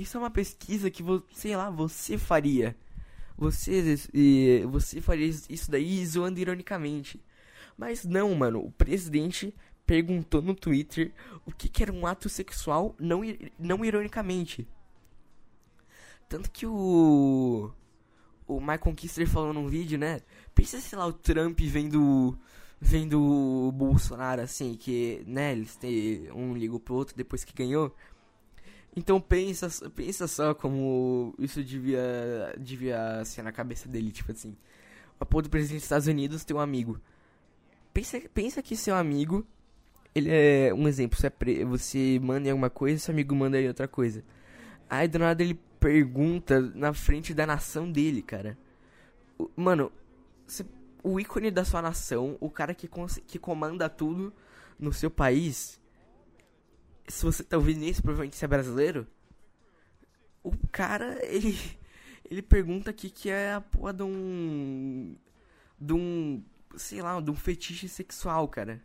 isso 0.00 0.16
é 0.16 0.20
uma 0.20 0.30
pesquisa 0.30 0.90
que, 0.90 1.02
sei 1.32 1.56
lá, 1.56 1.70
você 1.70 2.16
faria. 2.16 2.76
Você, 3.36 3.96
você 4.70 5.00
faria 5.00 5.26
isso 5.26 5.70
daí 5.70 6.04
zoando 6.04 6.40
ironicamente. 6.40 7.22
Mas 7.76 8.04
não, 8.04 8.34
mano, 8.34 8.64
o 8.64 8.70
presidente 8.70 9.54
perguntou 9.86 10.42
no 10.42 10.54
Twitter 10.54 11.12
o 11.46 11.50
que, 11.50 11.68
que 11.68 11.82
era 11.82 11.92
um 11.92 12.06
ato 12.06 12.28
sexual, 12.28 12.94
não, 12.98 13.22
não 13.58 13.84
ironicamente. 13.84 14.68
Tanto 16.28 16.50
que 16.50 16.66
o. 16.66 17.72
O 18.46 18.60
Michael 18.60 18.94
Kister 18.94 19.28
falou 19.28 19.52
num 19.52 19.68
vídeo, 19.68 19.98
né? 19.98 20.20
Pensa, 20.54 20.80
sei 20.80 20.98
lá, 20.98 21.06
o 21.06 21.12
Trump 21.12 21.58
vendo. 21.60 22.38
Vendo 22.82 23.20
o 23.20 23.72
Bolsonaro 23.72 24.40
assim, 24.40 24.74
que, 24.74 25.22
né, 25.26 25.52
eles 25.52 25.76
têm, 25.76 26.30
um 26.32 26.54
ligou 26.54 26.80
pro 26.80 26.94
outro 26.94 27.14
depois 27.14 27.44
que 27.44 27.52
ganhou. 27.52 27.94
Então 29.00 29.18
pensa, 29.18 29.70
pensa 29.92 30.28
só 30.28 30.52
como 30.52 31.34
isso 31.38 31.64
devia, 31.64 32.54
devia 32.58 33.24
ser 33.24 33.40
na 33.40 33.50
cabeça 33.50 33.88
dele, 33.88 34.12
tipo 34.12 34.30
assim. 34.30 34.54
Porra 35.18 35.44
do 35.44 35.48
presidente 35.48 35.78
dos 35.78 35.84
Estados 35.84 36.06
Unidos 36.06 36.44
tem 36.44 36.54
um 36.54 36.60
amigo. 36.60 37.00
Pensa, 37.94 38.20
pensa 38.34 38.62
que 38.62 38.76
seu 38.76 38.94
amigo, 38.94 39.46
ele 40.14 40.28
é 40.30 40.70
um 40.74 40.86
exemplo, 40.86 41.18
você, 41.18 41.28
é 41.28 41.30
pre, 41.30 41.64
você 41.64 42.20
manda 42.22 42.46
em 42.46 42.50
alguma 42.50 42.68
coisa, 42.68 42.98
seu 42.98 43.12
amigo 43.12 43.34
manda 43.34 43.58
em 43.58 43.68
outra 43.68 43.88
coisa. 43.88 44.22
Aí 44.88 45.08
do 45.08 45.18
nada 45.18 45.42
ele 45.42 45.58
pergunta 45.78 46.60
na 46.60 46.92
frente 46.92 47.32
da 47.32 47.46
nação 47.46 47.90
dele, 47.90 48.20
cara. 48.20 48.58
Mano, 49.56 49.90
você, 50.46 50.66
o 51.02 51.18
ícone 51.18 51.50
da 51.50 51.64
sua 51.64 51.80
nação, 51.80 52.36
o 52.38 52.50
cara 52.50 52.74
que, 52.74 52.86
que 53.26 53.38
comanda 53.38 53.88
tudo 53.88 54.30
no 54.78 54.92
seu 54.92 55.10
país. 55.10 55.79
Se 57.10 57.24
você 57.24 57.42
tá 57.42 57.56
ouvindo 57.56 57.84
isso, 57.84 58.02
provavelmente 58.02 58.36
você 58.36 58.44
é 58.44 58.48
brasileiro. 58.48 59.06
O 60.42 60.52
cara, 60.68 61.18
ele. 61.26 61.58
Ele 62.30 62.42
pergunta 62.42 62.90
aqui 62.90 63.10
que 63.10 63.28
é 63.28 63.54
a 63.54 63.60
porra 63.60 63.92
de 63.92 64.02
um. 64.04 65.16
De 65.78 65.92
um. 65.92 66.42
Sei 66.76 67.02
lá, 67.02 67.20
de 67.20 67.30
um 67.30 67.34
fetiche 67.34 67.88
sexual, 67.88 68.46
cara. 68.46 68.80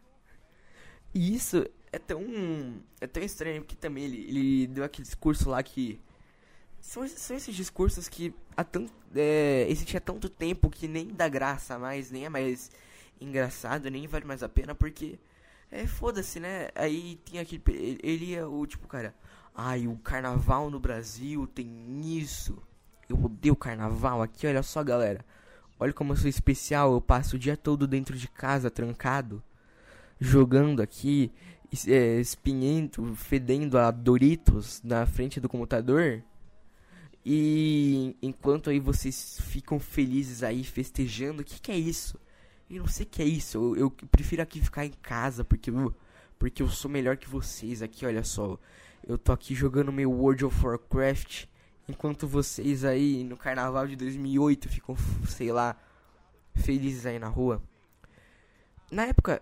E 1.14 1.36
isso 1.36 1.64
é 1.92 2.00
tão. 2.00 2.24
É 3.00 3.08
tão 3.08 3.22
estranho 3.22 3.64
que 3.64 3.76
também 3.76 4.06
ele, 4.06 4.18
ele 4.28 4.68
deu 4.68 4.84
aquele 4.84 5.04
discurso 5.04 5.50
lá 5.50 5.62
que 5.62 6.02
são, 6.86 7.08
são 7.08 7.36
esses 7.36 7.56
discursos 7.56 8.08
que 8.08 8.34
há 8.56 8.64
tanto, 8.64 8.94
é, 9.16 9.66
existe 9.70 9.98
há 9.98 10.00
tanto 10.00 10.30
tempo 10.30 10.70
que 10.70 10.88
nem 10.88 11.08
dá 11.08 11.28
graça 11.28 11.80
mais, 11.80 12.12
nem 12.12 12.26
é 12.26 12.30
mais 12.30 12.72
engraçado, 13.20 13.90
nem 13.90 14.06
vale 14.08 14.26
mais 14.26 14.44
a 14.44 14.50
pena, 14.50 14.76
porque 14.76 15.18
é 15.82 15.88
foda-se, 15.88 16.40
né? 16.40 16.70
Aí 16.76 17.20
tem 17.26 17.40
aquele. 17.40 17.62
Ele 18.02 18.34
é 18.34 18.46
o 18.46 18.66
tipo, 18.66 18.88
cara. 18.88 19.14
Ai, 19.54 19.88
o 19.88 19.98
carnaval 19.98 20.70
no 20.70 20.80
Brasil 20.80 21.48
tem 21.48 21.68
isso. 22.20 22.62
Eu 23.08 23.24
odeio 23.24 23.56
carnaval 23.56 24.22
aqui, 24.22 24.48
olha 24.48 24.64
só, 24.64 24.84
galera. 24.84 25.24
Olha 25.80 25.94
como 25.94 26.14
eu 26.14 26.18
sou 26.18 26.30
especial, 26.30 26.94
eu 26.94 27.02
passo 27.02 27.36
o 27.36 27.40
dia 27.40 27.58
todo 27.58 27.88
dentro 27.88 28.18
de 28.18 28.28
casa, 28.28 28.72
trancado, 28.72 29.44
jogando 30.20 30.82
aqui, 30.82 31.32
é, 31.88 32.20
espinhento, 32.20 33.14
fedendo 33.16 33.78
a 33.78 33.92
Doritos 33.92 34.82
na 34.84 35.06
frente 35.06 35.40
do 35.40 35.50
computador. 35.50 36.24
E 37.26 38.16
enquanto 38.22 38.70
aí 38.70 38.80
vocês 38.80 39.40
ficam 39.42 39.80
felizes 39.80 40.44
aí 40.44 40.64
festejando, 40.64 41.42
o 41.42 41.46
que, 41.46 41.60
que 41.60 41.72
é 41.72 41.78
isso? 41.78 42.20
Eu 42.70 42.80
não 42.80 42.88
sei 42.88 43.06
o 43.06 43.10
que 43.10 43.22
é 43.22 43.26
isso. 43.26 43.58
Eu, 43.58 43.76
eu, 43.78 43.92
prefiro 43.92 44.42
aqui 44.42 44.62
ficar 44.62 44.86
em 44.86 44.94
casa 45.02 45.44
porque 45.44 45.70
eu, 45.70 45.94
porque 46.40 46.62
eu 46.64 46.68
sou 46.68 46.90
melhor 46.90 47.18
que 47.18 47.30
vocês 47.30 47.82
aqui, 47.82 48.06
olha 48.06 48.24
só. 48.24 48.58
Eu 49.08 49.18
tô 49.18 49.32
aqui 49.32 49.54
jogando 49.54 49.92
meu 49.92 50.12
World 50.12 50.46
of 50.46 50.66
Warcraft 50.66 51.46
enquanto 51.88 52.28
vocês 52.28 52.84
aí 52.84 53.24
no 53.24 53.38
carnaval 53.38 53.88
de 53.88 53.96
2008 53.96 54.68
ficam, 54.70 54.96
sei 55.28 55.52
lá, 55.52 55.76
felizes 56.56 57.06
aí 57.06 57.20
na 57.20 57.28
rua. 57.28 57.62
Na 58.92 59.06
época 59.06 59.42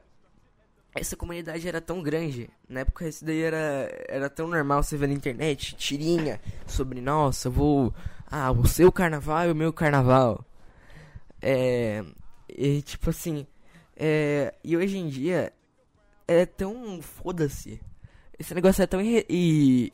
essa 0.96 1.16
comunidade 1.16 1.68
era 1.68 1.82
tão 1.82 2.04
grande. 2.04 2.50
Na 2.70 2.82
época 2.82 3.08
isso 3.08 3.26
daí 3.26 3.42
era, 3.42 3.90
era 4.08 4.30
tão 4.30 4.48
normal 4.48 4.84
você 4.84 4.96
ver 4.98 5.08
na 5.08 5.14
internet, 5.14 5.76
tirinha 5.76 6.40
sobre, 6.68 7.02
nossa, 7.02 7.50
vou. 7.50 7.94
Ah, 8.30 8.52
o 8.52 8.68
seu 8.68 8.92
carnaval 8.92 9.48
e 9.48 9.52
o 9.52 9.56
meu 9.56 9.72
carnaval. 9.72 10.46
É. 11.42 12.04
E 12.56 12.82
tipo 12.82 13.10
assim. 13.10 13.46
É, 13.96 14.54
e 14.64 14.76
hoje 14.78 14.98
em 14.98 15.08
dia 15.08 15.54
é 16.28 16.46
tão. 16.46 17.02
Foda-se. 17.02 17.80
Esse 18.38 18.54
negócio 18.54 18.82
é 18.82 18.88
tão 18.88 19.02
irre, 19.02 19.90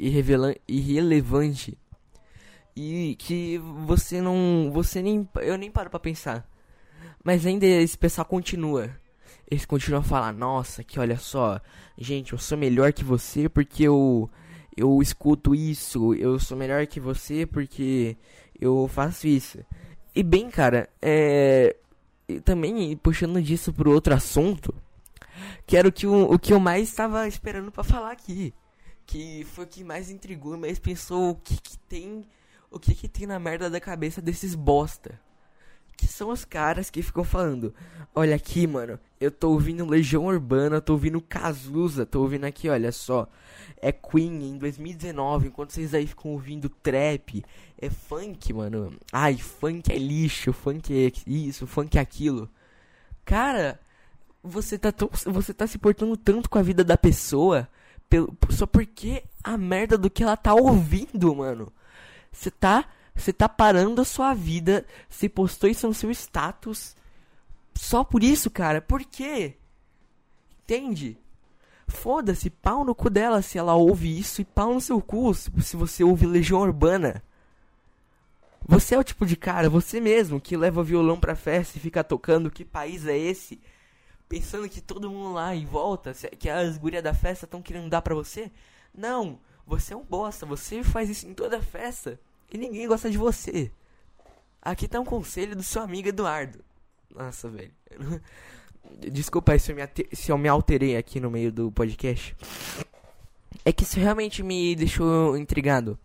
irrelevante. 0.67 1.77
E 2.75 3.15
que 3.19 3.57
você 3.85 4.21
não. 4.21 4.71
Você 4.73 5.01
nem. 5.01 5.27
Eu 5.37 5.57
nem 5.57 5.71
paro 5.71 5.89
pra 5.89 5.99
pensar. 5.99 6.47
Mas 7.23 7.45
ainda 7.45 7.65
esse 7.65 7.97
pessoal 7.97 8.25
continua 8.25 8.89
eles 9.49 9.65
continuam 9.65 10.01
a 10.01 10.03
falar, 10.03 10.31
nossa, 10.31 10.83
que 10.83 10.99
olha 10.99 11.17
só, 11.17 11.59
gente, 11.97 12.33
eu 12.33 12.39
sou 12.39 12.57
melhor 12.57 12.93
que 12.93 13.03
você 13.03 13.49
porque 13.49 13.83
eu 13.83 14.29
eu 14.77 15.01
escuto 15.01 15.53
isso, 15.53 16.13
eu 16.13 16.39
sou 16.39 16.55
melhor 16.55 16.85
que 16.87 16.99
você 16.99 17.45
porque 17.45 18.15
eu 18.59 18.87
faço 18.87 19.27
isso. 19.27 19.59
E 20.15 20.23
bem, 20.23 20.49
cara, 20.49 20.87
é 21.01 21.75
também 22.43 22.95
puxando 22.97 23.41
disso 23.41 23.73
pro 23.73 23.91
outro 23.91 24.13
assunto, 24.13 24.73
que 25.65 25.77
era 25.77 25.87
o 25.87 25.91
que, 25.91 26.05
o, 26.05 26.33
o 26.33 26.39
que 26.39 26.53
eu 26.53 26.59
mais 26.59 26.89
estava 26.89 27.27
esperando 27.27 27.71
para 27.71 27.83
falar 27.83 28.11
aqui, 28.11 28.53
que 29.05 29.45
foi 29.53 29.65
o 29.65 29.67
que 29.67 29.83
mais 29.83 30.09
intrigou, 30.09 30.57
mais 30.57 30.79
pensou 30.79 31.31
o 31.31 31.35
que, 31.35 31.59
que 31.59 31.77
tem, 31.79 32.25
o 32.69 32.79
que 32.79 32.93
que 32.93 33.07
tem 33.07 33.25
na 33.25 33.39
merda 33.39 33.69
da 33.69 33.79
cabeça 33.79 34.21
desses 34.21 34.53
bosta 34.55 35.19
que 35.99 36.07
são 36.07 36.29
os 36.29 36.45
caras 36.45 36.89
que 36.89 37.01
ficam 37.01 37.25
falando: 37.25 37.73
Olha 38.15 38.33
aqui, 38.33 38.65
mano, 38.65 38.97
eu 39.19 39.29
tô 39.29 39.49
ouvindo 39.51 39.85
Legião 39.85 40.25
Urbana, 40.27 40.79
tô 40.79 40.93
ouvindo 40.93 41.19
Cazuza, 41.19 42.05
tô 42.05 42.21
ouvindo 42.21 42.45
aqui, 42.45 42.69
olha 42.69 42.89
só. 42.91 43.27
É 43.81 43.91
Queen 43.91 44.49
em 44.49 44.57
2019, 44.57 45.47
enquanto 45.47 45.71
vocês 45.71 45.93
aí 45.93 46.07
ficam 46.07 46.31
ouvindo 46.31 46.69
trap, 46.69 47.43
é 47.77 47.89
funk, 47.89 48.53
mano. 48.53 48.93
Ai, 49.11 49.35
funk 49.37 49.91
é 49.91 49.97
lixo, 49.97 50.53
funk 50.53 50.93
é 50.93 51.11
isso, 51.29 51.67
funk 51.67 51.97
é 51.97 52.01
aquilo. 52.01 52.49
Cara, 53.25 53.77
você 54.41 54.77
tá, 54.77 54.93
tão, 54.93 55.09
você 55.25 55.53
tá 55.53 55.67
se 55.67 55.77
portando 55.77 56.15
tanto 56.15 56.49
com 56.49 56.57
a 56.57 56.63
vida 56.63 56.83
da 56.83 56.97
pessoa 56.97 57.67
pelo, 58.09 58.35
só 58.49 58.65
porque 58.65 59.23
a 59.43 59.57
merda 59.57 59.97
do 59.97 60.09
que 60.09 60.23
ela 60.23 60.37
tá 60.37 60.53
ouvindo, 60.53 61.35
mano. 61.35 61.71
Você 62.31 62.49
tá 62.49 62.85
você 63.15 63.33
tá 63.33 63.49
parando 63.49 64.01
a 64.01 64.05
sua 64.05 64.33
vida. 64.33 64.85
Você 65.09 65.27
postou 65.27 65.69
isso 65.69 65.87
no 65.87 65.93
seu 65.93 66.11
status. 66.11 66.95
Só 67.73 68.03
por 68.03 68.23
isso, 68.23 68.49
cara. 68.49 68.81
Por 68.81 69.03
quê? 69.03 69.57
Entende? 70.63 71.17
Foda-se, 71.87 72.49
pau 72.49 72.83
no 72.83 72.93
cu 72.93 73.09
dela 73.09 73.41
se 73.41 73.57
ela 73.57 73.73
ouve 73.73 74.19
isso 74.19 74.41
e 74.41 74.45
pau 74.45 74.73
no 74.73 74.81
seu 74.81 75.01
cu 75.01 75.33
se 75.33 75.75
você 75.75 76.03
ouve 76.03 76.25
Legião 76.25 76.61
Urbana. 76.61 77.23
Você 78.67 78.93
é 78.93 78.99
o 78.99 79.03
tipo 79.03 79.25
de 79.25 79.35
cara, 79.35 79.67
você 79.69 79.99
mesmo, 79.99 80.39
que 80.39 80.55
leva 80.55 80.83
violão 80.83 81.19
pra 81.19 81.35
festa 81.35 81.77
e 81.77 81.81
fica 81.81 82.03
tocando 82.03 82.51
que 82.51 82.63
país 82.63 83.07
é 83.07 83.17
esse? 83.17 83.59
Pensando 84.27 84.69
que 84.69 84.79
todo 84.79 85.09
mundo 85.09 85.33
lá 85.33 85.55
em 85.55 85.65
volta, 85.65 86.13
que 86.37 86.47
as 86.47 86.77
gurias 86.77 87.01
da 87.01 87.13
festa 87.15 87.45
estão 87.45 87.63
querendo 87.63 87.89
dar 87.89 88.03
pra 88.03 88.13
você? 88.13 88.51
Não, 88.93 89.39
você 89.65 89.95
é 89.95 89.97
um 89.97 90.03
bosta, 90.03 90.45
você 90.45 90.83
faz 90.83 91.09
isso 91.09 91.27
em 91.27 91.33
toda 91.33 91.59
festa. 91.59 92.19
E 92.51 92.57
ninguém 92.57 92.87
gosta 92.87 93.09
de 93.09 93.17
você. 93.17 93.71
Aqui 94.61 94.87
tá 94.87 94.99
um 94.99 95.05
conselho 95.05 95.55
do 95.55 95.63
seu 95.63 95.81
amigo 95.81 96.09
Eduardo. 96.09 96.63
Nossa, 97.13 97.49
velho. 97.49 97.71
Desculpa 99.11 99.53
aí 99.53 99.59
se 99.59 99.71
eu, 99.71 99.75
me 99.75 99.87
se 100.13 100.31
eu 100.31 100.37
me 100.37 100.47
alterei 100.47 100.97
aqui 100.97 101.19
no 101.19 101.29
meio 101.29 101.51
do 101.51 101.71
podcast. 101.71 102.35
É 103.63 103.71
que 103.71 103.83
isso 103.83 103.99
realmente 103.99 104.41
me 104.41 104.75
deixou 104.75 105.37
intrigado. 105.37 105.97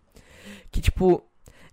Que 0.70 0.80
tipo, 0.80 1.22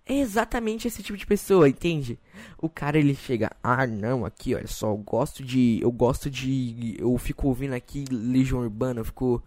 é 0.06 0.14
exatamente 0.14 0.88
esse 0.88 1.02
tipo 1.02 1.18
de 1.18 1.26
pessoa, 1.26 1.68
entende? 1.68 2.18
O 2.58 2.68
cara 2.68 2.98
ele 2.98 3.14
chega, 3.14 3.50
ah 3.62 3.86
não, 3.86 4.24
aqui 4.24 4.54
olha 4.54 4.66
só, 4.66 4.88
eu 4.90 4.96
gosto 4.96 5.44
de. 5.44 5.78
Eu 5.82 5.92
gosto 5.92 6.30
de. 6.30 6.96
Eu 6.98 7.16
fico 7.18 7.48
ouvindo 7.48 7.74
aqui 7.74 8.04
Legião 8.10 8.60
Urbana, 8.60 9.00
eu 9.00 9.04
fico 9.04 9.42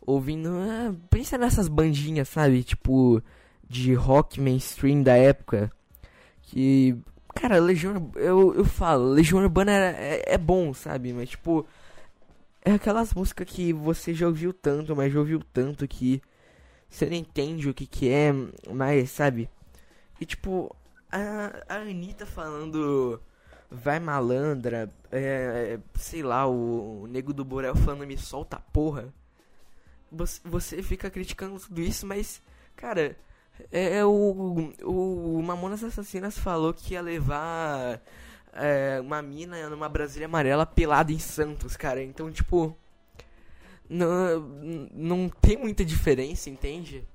ouvindo. 0.00 0.50
Ah, 0.50 0.94
pensa 1.10 1.38
nessas 1.38 1.68
bandinhas, 1.68 2.28
sabe? 2.28 2.62
Tipo 2.62 3.22
de 3.68 3.94
rock 3.94 4.40
mainstream 4.40 5.02
da 5.02 5.16
época. 5.16 5.70
Que, 6.42 6.96
cara, 7.34 7.58
Legião, 7.58 8.10
eu, 8.16 8.54
eu 8.54 8.64
falo, 8.64 9.10
Legião 9.10 9.40
Urbana 9.40 9.72
é, 9.72 10.34
é 10.34 10.38
bom, 10.38 10.72
sabe? 10.72 11.12
Mas, 11.12 11.30
tipo, 11.30 11.66
é 12.64 12.72
aquelas 12.72 13.12
músicas 13.14 13.48
que 13.48 13.72
você 13.72 14.14
já 14.14 14.26
ouviu 14.26 14.52
tanto, 14.52 14.94
mas 14.94 15.12
já 15.12 15.18
ouviu 15.18 15.40
tanto 15.52 15.86
que 15.86 16.22
você 16.88 17.06
não 17.06 17.14
entende 17.16 17.68
o 17.68 17.74
que 17.74 17.86
que 17.86 18.08
é, 18.08 18.32
mas, 18.72 19.10
sabe? 19.10 19.48
E, 20.20 20.26
tipo, 20.26 20.74
a, 21.10 21.74
a 21.74 21.76
Anitta 21.76 22.26
falando 22.26 23.20
vai 23.70 23.98
malandra, 23.98 24.90
é, 25.10 25.78
sei 25.94 26.22
lá, 26.22 26.46
o, 26.46 27.02
o 27.02 27.06
nego 27.06 27.32
do 27.32 27.44
Borel 27.44 27.74
falando 27.74 28.06
me 28.06 28.16
solta 28.16 28.58
porra. 28.72 29.12
Você, 30.10 30.40
você 30.44 30.82
fica 30.82 31.10
criticando 31.10 31.58
tudo 31.58 31.80
isso, 31.80 32.06
mas, 32.06 32.40
cara, 32.76 33.16
é, 33.70 33.98
é 33.98 34.04
o, 34.04 34.72
o 34.82 35.42
Mamonas 35.42 35.82
Assassinas 35.82 36.38
falou 36.38 36.72
que 36.72 36.94
ia 36.94 37.00
levar 37.00 38.00
é, 38.52 39.00
uma 39.00 39.20
mina 39.22 39.68
numa 39.68 39.88
Brasília 39.88 40.26
amarela 40.26 40.66
pelada 40.66 41.12
em 41.12 41.18
Santos, 41.18 41.76
cara. 41.76 42.02
Então, 42.02 42.30
tipo, 42.30 42.76
não, 43.88 44.40
não 44.92 45.28
tem 45.28 45.56
muita 45.56 45.84
diferença, 45.84 46.50
entende? 46.50 47.06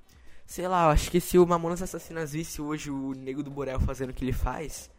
Sei 0.46 0.66
lá, 0.68 0.90
acho 0.90 1.10
que 1.10 1.20
se 1.20 1.38
o 1.38 1.46
Mamonas 1.46 1.82
Assassinas 1.82 2.32
visse 2.32 2.60
hoje 2.60 2.90
o 2.90 3.12
Nego 3.12 3.42
do 3.42 3.50
Borel 3.50 3.80
fazendo 3.80 4.10
o 4.10 4.12
que 4.14 4.24
ele 4.24 4.32
faz, 4.32 4.90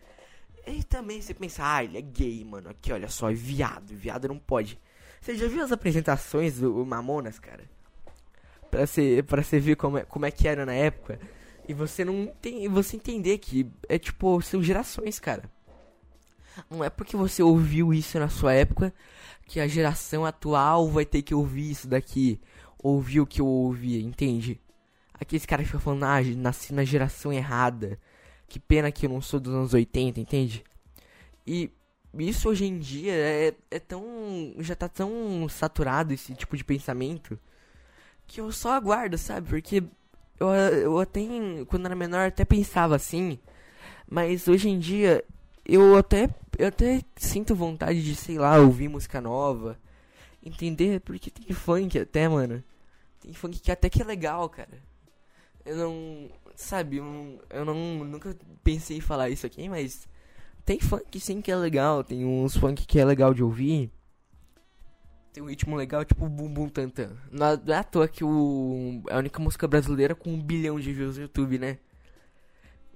e 0.65 0.83
também 0.83 1.21
você 1.21 1.33
pensa, 1.33 1.63
ah, 1.63 1.83
ele 1.83 1.97
é 1.97 2.01
gay, 2.01 2.43
mano. 2.43 2.69
Aqui, 2.69 2.91
olha 2.91 3.09
só, 3.09 3.29
é 3.29 3.33
viado. 3.33 3.93
Viado 3.95 4.27
não 4.27 4.37
pode. 4.37 4.79
Você 5.19 5.35
já 5.35 5.47
viu 5.47 5.63
as 5.63 5.71
apresentações 5.71 6.59
do 6.59 6.85
Mamonas, 6.85 7.37
cara? 7.37 7.63
Pra 8.73 8.87
você, 8.87 9.23
pra 9.27 9.43
você 9.43 9.59
ver 9.59 9.75
como 9.75 9.99
é, 9.99 10.03
como 10.03 10.25
é 10.25 10.31
que 10.31 10.47
era 10.47 10.65
na 10.65 10.73
época. 10.73 11.19
E 11.67 11.75
você 11.75 12.03
não 12.03 12.25
tem. 12.41 12.67
Você 12.67 12.95
entender 12.95 13.37
que 13.37 13.69
é 13.87 13.99
tipo, 13.99 14.41
são 14.41 14.63
gerações, 14.63 15.19
cara. 15.19 15.43
Não 16.71 16.83
é 16.83 16.89
porque 16.89 17.15
você 17.15 17.43
ouviu 17.43 17.93
isso 17.93 18.17
na 18.17 18.29
sua 18.29 18.51
época 18.51 18.91
que 19.45 19.59
a 19.59 19.67
geração 19.67 20.25
atual 20.25 20.89
vai 20.89 21.05
ter 21.05 21.21
que 21.21 21.35
ouvir 21.35 21.69
isso 21.69 21.87
daqui. 21.87 22.41
Ouvir 22.79 23.21
o 23.21 23.27
que 23.27 23.41
eu 23.41 23.45
ouvia, 23.45 24.01
entende? 24.01 24.59
Aqueles 25.13 25.45
caras 25.45 25.67
ficam 25.67 25.79
falando, 25.79 26.05
ah, 26.05 26.19
nasci 26.35 26.73
na 26.73 26.83
geração 26.83 27.31
errada. 27.31 27.99
Que 28.47 28.59
pena 28.59 28.91
que 28.91 29.05
eu 29.05 29.09
não 29.11 29.21
sou 29.21 29.39
dos 29.39 29.53
anos 29.53 29.75
80, 29.75 30.19
entende? 30.19 30.63
E 31.45 31.69
isso 32.17 32.49
hoje 32.49 32.65
em 32.65 32.79
dia 32.79 33.13
é, 33.13 33.53
é 33.69 33.79
tão. 33.79 34.03
Já 34.57 34.75
tá 34.75 34.89
tão 34.89 35.47
saturado 35.47 36.11
esse 36.11 36.33
tipo 36.33 36.57
de 36.57 36.63
pensamento 36.63 37.39
que 38.27 38.41
eu 38.41 38.51
só 38.51 38.73
aguardo, 38.73 39.17
sabe? 39.17 39.47
Porque 39.49 39.83
eu, 40.39 40.47
eu 40.47 40.99
até, 40.99 41.21
quando 41.67 41.85
era 41.85 41.95
menor, 41.95 42.27
até 42.27 42.43
pensava 42.45 42.95
assim. 42.95 43.39
Mas 44.09 44.47
hoje 44.47 44.69
em 44.69 44.79
dia, 44.79 45.23
eu 45.65 45.95
até, 45.97 46.29
eu 46.57 46.67
até 46.67 47.01
sinto 47.15 47.55
vontade 47.55 48.03
de, 48.03 48.15
sei 48.15 48.37
lá, 48.37 48.57
ouvir 48.59 48.89
música 48.89 49.21
nova. 49.21 49.77
Entender, 50.45 50.99
porque 51.01 51.29
tem 51.31 51.53
funk 51.55 51.97
até, 51.97 52.27
mano. 52.27 52.63
Tem 53.21 53.33
funk 53.33 53.59
que 53.59 53.71
até 53.71 53.89
que 53.89 54.01
é 54.01 54.05
legal, 54.05 54.49
cara. 54.49 54.83
Eu 55.65 55.77
não. 55.77 56.29
Sabe, 56.55 56.97
eu, 56.97 57.41
eu 57.49 57.65
não, 57.65 58.03
nunca 58.03 58.35
pensei 58.63 58.97
em 58.97 59.01
falar 59.01 59.29
isso 59.29 59.45
aqui, 59.45 59.69
mas. 59.69 60.07
Tem 60.65 60.79
funk 60.79 61.19
sim 61.19 61.41
que 61.41 61.51
é 61.51 61.55
legal, 61.55 62.03
tem 62.03 62.25
uns 62.25 62.55
funk 62.55 62.85
que 62.85 62.99
é 62.99 63.05
legal 63.05 63.33
de 63.33 63.43
ouvir. 63.43 63.91
Tem 65.33 65.41
um 65.41 65.47
ritmo 65.47 65.75
legal, 65.75 66.05
tipo 66.05 66.29
Bum 66.29 66.47
Bum 66.47 66.69
Tantan. 66.69 67.09
Não 67.31 67.47
é 67.73 67.77
à 67.77 67.83
toa 67.83 68.07
que 68.07 68.23
o, 68.23 69.01
é 69.09 69.15
a 69.15 69.17
única 69.17 69.41
música 69.41 69.67
brasileira 69.67 70.13
com 70.13 70.31
um 70.31 70.41
bilhão 70.41 70.79
de 70.79 70.93
views 70.93 71.17
no 71.17 71.23
YouTube, 71.23 71.57
né? 71.57 71.79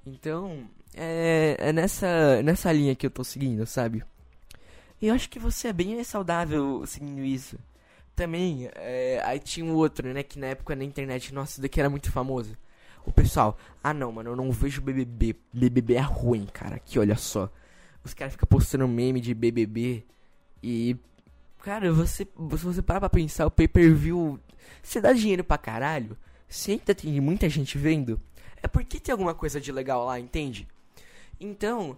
Então, 0.05 0.69
é, 0.93 1.57
é 1.59 1.73
nessa, 1.73 2.41
nessa 2.43 2.71
linha 2.71 2.95
que 2.95 3.05
eu 3.05 3.11
tô 3.11 3.23
seguindo, 3.23 3.65
sabe? 3.65 4.03
E 5.01 5.07
eu 5.07 5.15
acho 5.15 5.29
que 5.29 5.39
você 5.39 5.69
é 5.69 5.73
bem 5.73 6.03
saudável 6.03 6.85
seguindo 6.85 7.21
isso. 7.23 7.57
Também, 8.15 8.69
é, 8.75 9.21
aí 9.25 9.39
tinha 9.39 9.65
um 9.65 9.73
outro, 9.73 10.13
né? 10.13 10.23
Que 10.23 10.39
na 10.39 10.47
época 10.47 10.75
na 10.75 10.83
internet, 10.83 11.33
nossa, 11.33 11.53
isso 11.53 11.61
daqui 11.61 11.79
era 11.79 11.89
muito 11.89 12.11
famoso 12.11 12.55
o 13.07 13.11
pessoal, 13.11 13.57
ah 13.81 13.93
não, 13.93 14.11
mano, 14.11 14.31
eu 14.31 14.35
não 14.35 14.51
vejo 14.51 14.81
BBB. 14.81 15.33
BBB 15.53 15.95
é 15.95 16.01
ruim, 16.01 16.45
cara. 16.45 16.75
Aqui, 16.75 16.99
olha 16.99 17.15
só. 17.15 17.49
Os 18.03 18.13
caras 18.13 18.33
ficam 18.33 18.47
postando 18.47 18.85
meme 18.85 19.21
de 19.21 19.33
BBB 19.33 20.03
e. 20.61 20.97
Cara, 21.67 21.91
você, 21.91 22.23
se 22.23 22.63
você 22.63 22.81
parar 22.81 23.01
pra 23.01 23.09
pensar, 23.09 23.45
o 23.45 23.51
pay 23.51 23.67
per 23.67 23.93
view. 23.93 24.39
Você 24.81 25.01
dá 25.01 25.11
dinheiro 25.11 25.43
pra 25.43 25.57
caralho. 25.57 26.17
Se 26.47 26.71
ainda 26.71 26.95
tem 26.95 27.19
muita 27.19 27.49
gente 27.49 27.77
vendo. 27.77 28.21
É 28.63 28.69
porque 28.69 29.01
tem 29.01 29.11
alguma 29.11 29.33
coisa 29.33 29.59
de 29.59 29.69
legal 29.69 30.05
lá, 30.05 30.17
entende? 30.17 30.65
Então, 31.37 31.97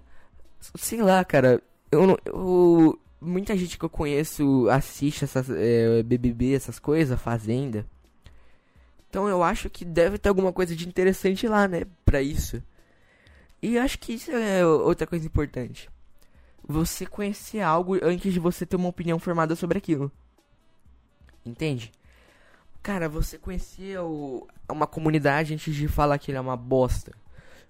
sei 0.73 1.03
lá, 1.03 1.23
cara. 1.23 1.61
Eu, 1.91 2.17
eu 2.25 2.99
muita 3.21 3.55
gente 3.55 3.77
que 3.77 3.85
eu 3.85 3.91
conheço 3.91 4.67
assiste 4.71 5.23
essas 5.23 5.47
é, 5.51 6.01
BBB, 6.01 6.55
essas 6.55 6.79
coisas, 6.79 7.21
Fazenda. 7.21 7.85
Então 9.07 9.29
eu 9.29 9.43
acho 9.43 9.69
que 9.69 9.85
deve 9.85 10.17
ter 10.17 10.29
alguma 10.29 10.51
coisa 10.51 10.75
de 10.75 10.87
interessante 10.87 11.47
lá, 11.47 11.67
né? 11.67 11.83
Pra 12.03 12.23
isso. 12.23 12.59
E 13.61 13.77
acho 13.77 13.99
que 13.99 14.13
isso 14.13 14.31
é 14.31 14.65
outra 14.65 15.05
coisa 15.05 15.27
importante. 15.27 15.87
Você 16.69 17.05
conhecer 17.05 17.61
algo 17.61 17.97
antes 18.01 18.31
de 18.31 18.39
você 18.39 18.65
ter 18.65 18.75
uma 18.75 18.87
opinião 18.87 19.17
formada 19.19 19.55
sobre 19.55 19.77
aquilo. 19.77 20.11
Entende? 21.45 21.91
Cara, 22.81 23.09
você 23.09 23.37
conhecer 23.37 23.99
o, 23.99 24.47
uma 24.69 24.87
comunidade 24.87 25.53
antes 25.53 25.75
de 25.75 25.87
falar 25.87 26.19
que 26.19 26.31
ele 26.31 26.37
é 26.37 26.41
uma 26.41 26.55
bosta. 26.55 27.11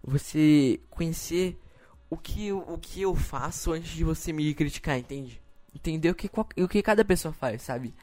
Você 0.04 0.80
conhecer 0.90 1.58
o 2.10 2.18
que, 2.18 2.52
o 2.52 2.78
que 2.78 3.02
eu 3.02 3.16
faço 3.16 3.72
antes 3.72 3.92
de 3.92 4.04
você 4.04 4.34
me 4.34 4.54
criticar, 4.54 5.00
entende? 5.00 5.42
Entender 5.74 6.10
o 6.10 6.16
que, 6.16 6.30
o 6.62 6.68
que 6.68 6.84
cada 6.84 7.06
pessoa 7.06 7.34
faz, 7.34 7.62
sabe? 7.62 7.96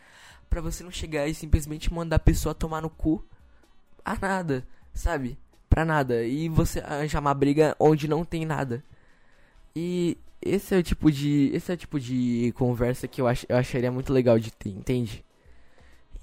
para 0.48 0.60
você 0.60 0.82
não 0.82 0.90
chegar 0.90 1.26
e 1.26 1.34
simplesmente 1.34 1.92
mandar 1.92 2.16
a 2.16 2.20
pessoa 2.20 2.54
tomar 2.54 2.80
no 2.80 2.90
cu 2.90 3.24
a 4.04 4.16
nada, 4.16 4.66
sabe? 4.94 5.38
Pra 5.68 5.84
nada. 5.84 6.24
E 6.24 6.48
você 6.48 6.80
arranjar 6.80 7.20
uma 7.20 7.34
briga 7.34 7.76
onde 7.78 8.08
não 8.08 8.24
tem 8.24 8.46
nada. 8.46 8.82
E 9.74 10.16
esse 10.40 10.74
é 10.74 10.78
o 10.78 10.82
tipo 10.82 11.10
de. 11.10 11.50
Esse 11.52 11.70
é 11.72 11.74
o 11.74 11.78
tipo 11.78 11.98
de 11.98 12.52
conversa 12.56 13.08
que 13.08 13.20
eu, 13.20 13.26
ach, 13.26 13.44
eu 13.48 13.56
acharia 13.56 13.90
muito 13.90 14.12
legal 14.12 14.38
de 14.38 14.50
ter, 14.52 14.70
entende? 14.70 15.24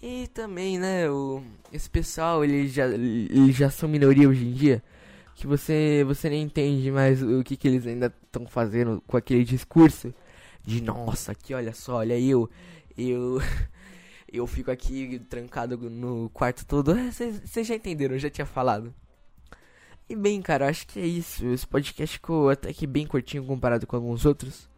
E 0.02 0.28
também, 0.28 0.78
né, 0.78 1.10
o, 1.10 1.41
esse 1.71 1.89
pessoal, 1.89 2.43
eles 2.43 2.73
já, 2.73 2.88
eles 2.88 3.56
já 3.56 3.69
são 3.69 3.88
minoria 3.88 4.28
hoje 4.28 4.45
em 4.45 4.52
dia. 4.52 4.84
Que 5.36 5.47
você, 5.47 6.04
você 6.06 6.30
nem 6.30 6.43
entende 6.43 6.91
mais 6.91 7.23
o 7.23 7.43
que, 7.43 7.58
que 7.58 7.67
eles 7.67 7.88
ainda 7.88 8.13
estão 8.23 8.45
fazendo 8.45 9.02
com 9.08 9.17
aquele 9.17 9.43
discurso. 9.43 10.13
De 10.63 10.82
nossa, 10.82 11.32
aqui 11.32 11.54
olha 11.54 11.73
só, 11.73 11.97
olha 11.97 12.19
eu. 12.19 12.49
Eu 12.97 13.39
eu 14.32 14.47
fico 14.47 14.71
aqui 14.71 15.19
trancado 15.30 15.78
no 15.89 16.30
quarto 16.30 16.65
todo. 16.65 16.95
Vocês 17.12 17.58
é, 17.58 17.63
já 17.63 17.76
entenderam, 17.76 18.15
eu 18.15 18.19
já 18.19 18.30
tinha 18.30 18.45
falado. 18.45 18.93
E 20.10 20.16
bem, 20.16 20.42
cara, 20.42 20.68
acho 20.68 20.86
que 20.88 21.00
é 21.00 21.06
isso. 21.06 21.46
Esse 21.48 21.66
podcast 21.66 22.16
ficou 22.18 22.50
até 22.50 22.74
que 22.74 22.86
bem 22.86 23.08
curtinho 23.08 23.46
comparado 23.46 23.88
com 23.88 23.96
alguns 23.96 24.26
outros. 24.26 24.70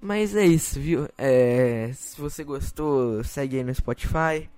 Mas 0.00 0.36
é 0.36 0.44
isso, 0.44 0.78
viu? 0.78 1.08
É, 1.16 1.90
se 1.94 2.20
você 2.20 2.44
gostou, 2.44 3.24
segue 3.24 3.56
aí 3.56 3.64
no 3.64 3.74
Spotify. 3.74 4.48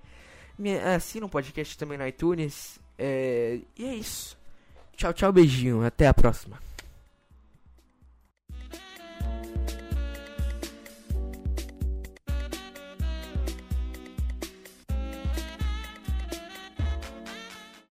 Me, 0.57 0.77
assina 0.79 1.25
o 1.25 1.29
podcast 1.29 1.77
também 1.77 1.97
no 1.97 2.07
iTunes. 2.07 2.79
É, 2.97 3.59
e 3.77 3.85
é 3.85 3.95
isso. 3.95 4.37
Tchau, 4.95 5.13
tchau, 5.13 5.31
beijinho. 5.31 5.85
Até 5.85 6.07
a 6.07 6.13
próxima. 6.13 6.66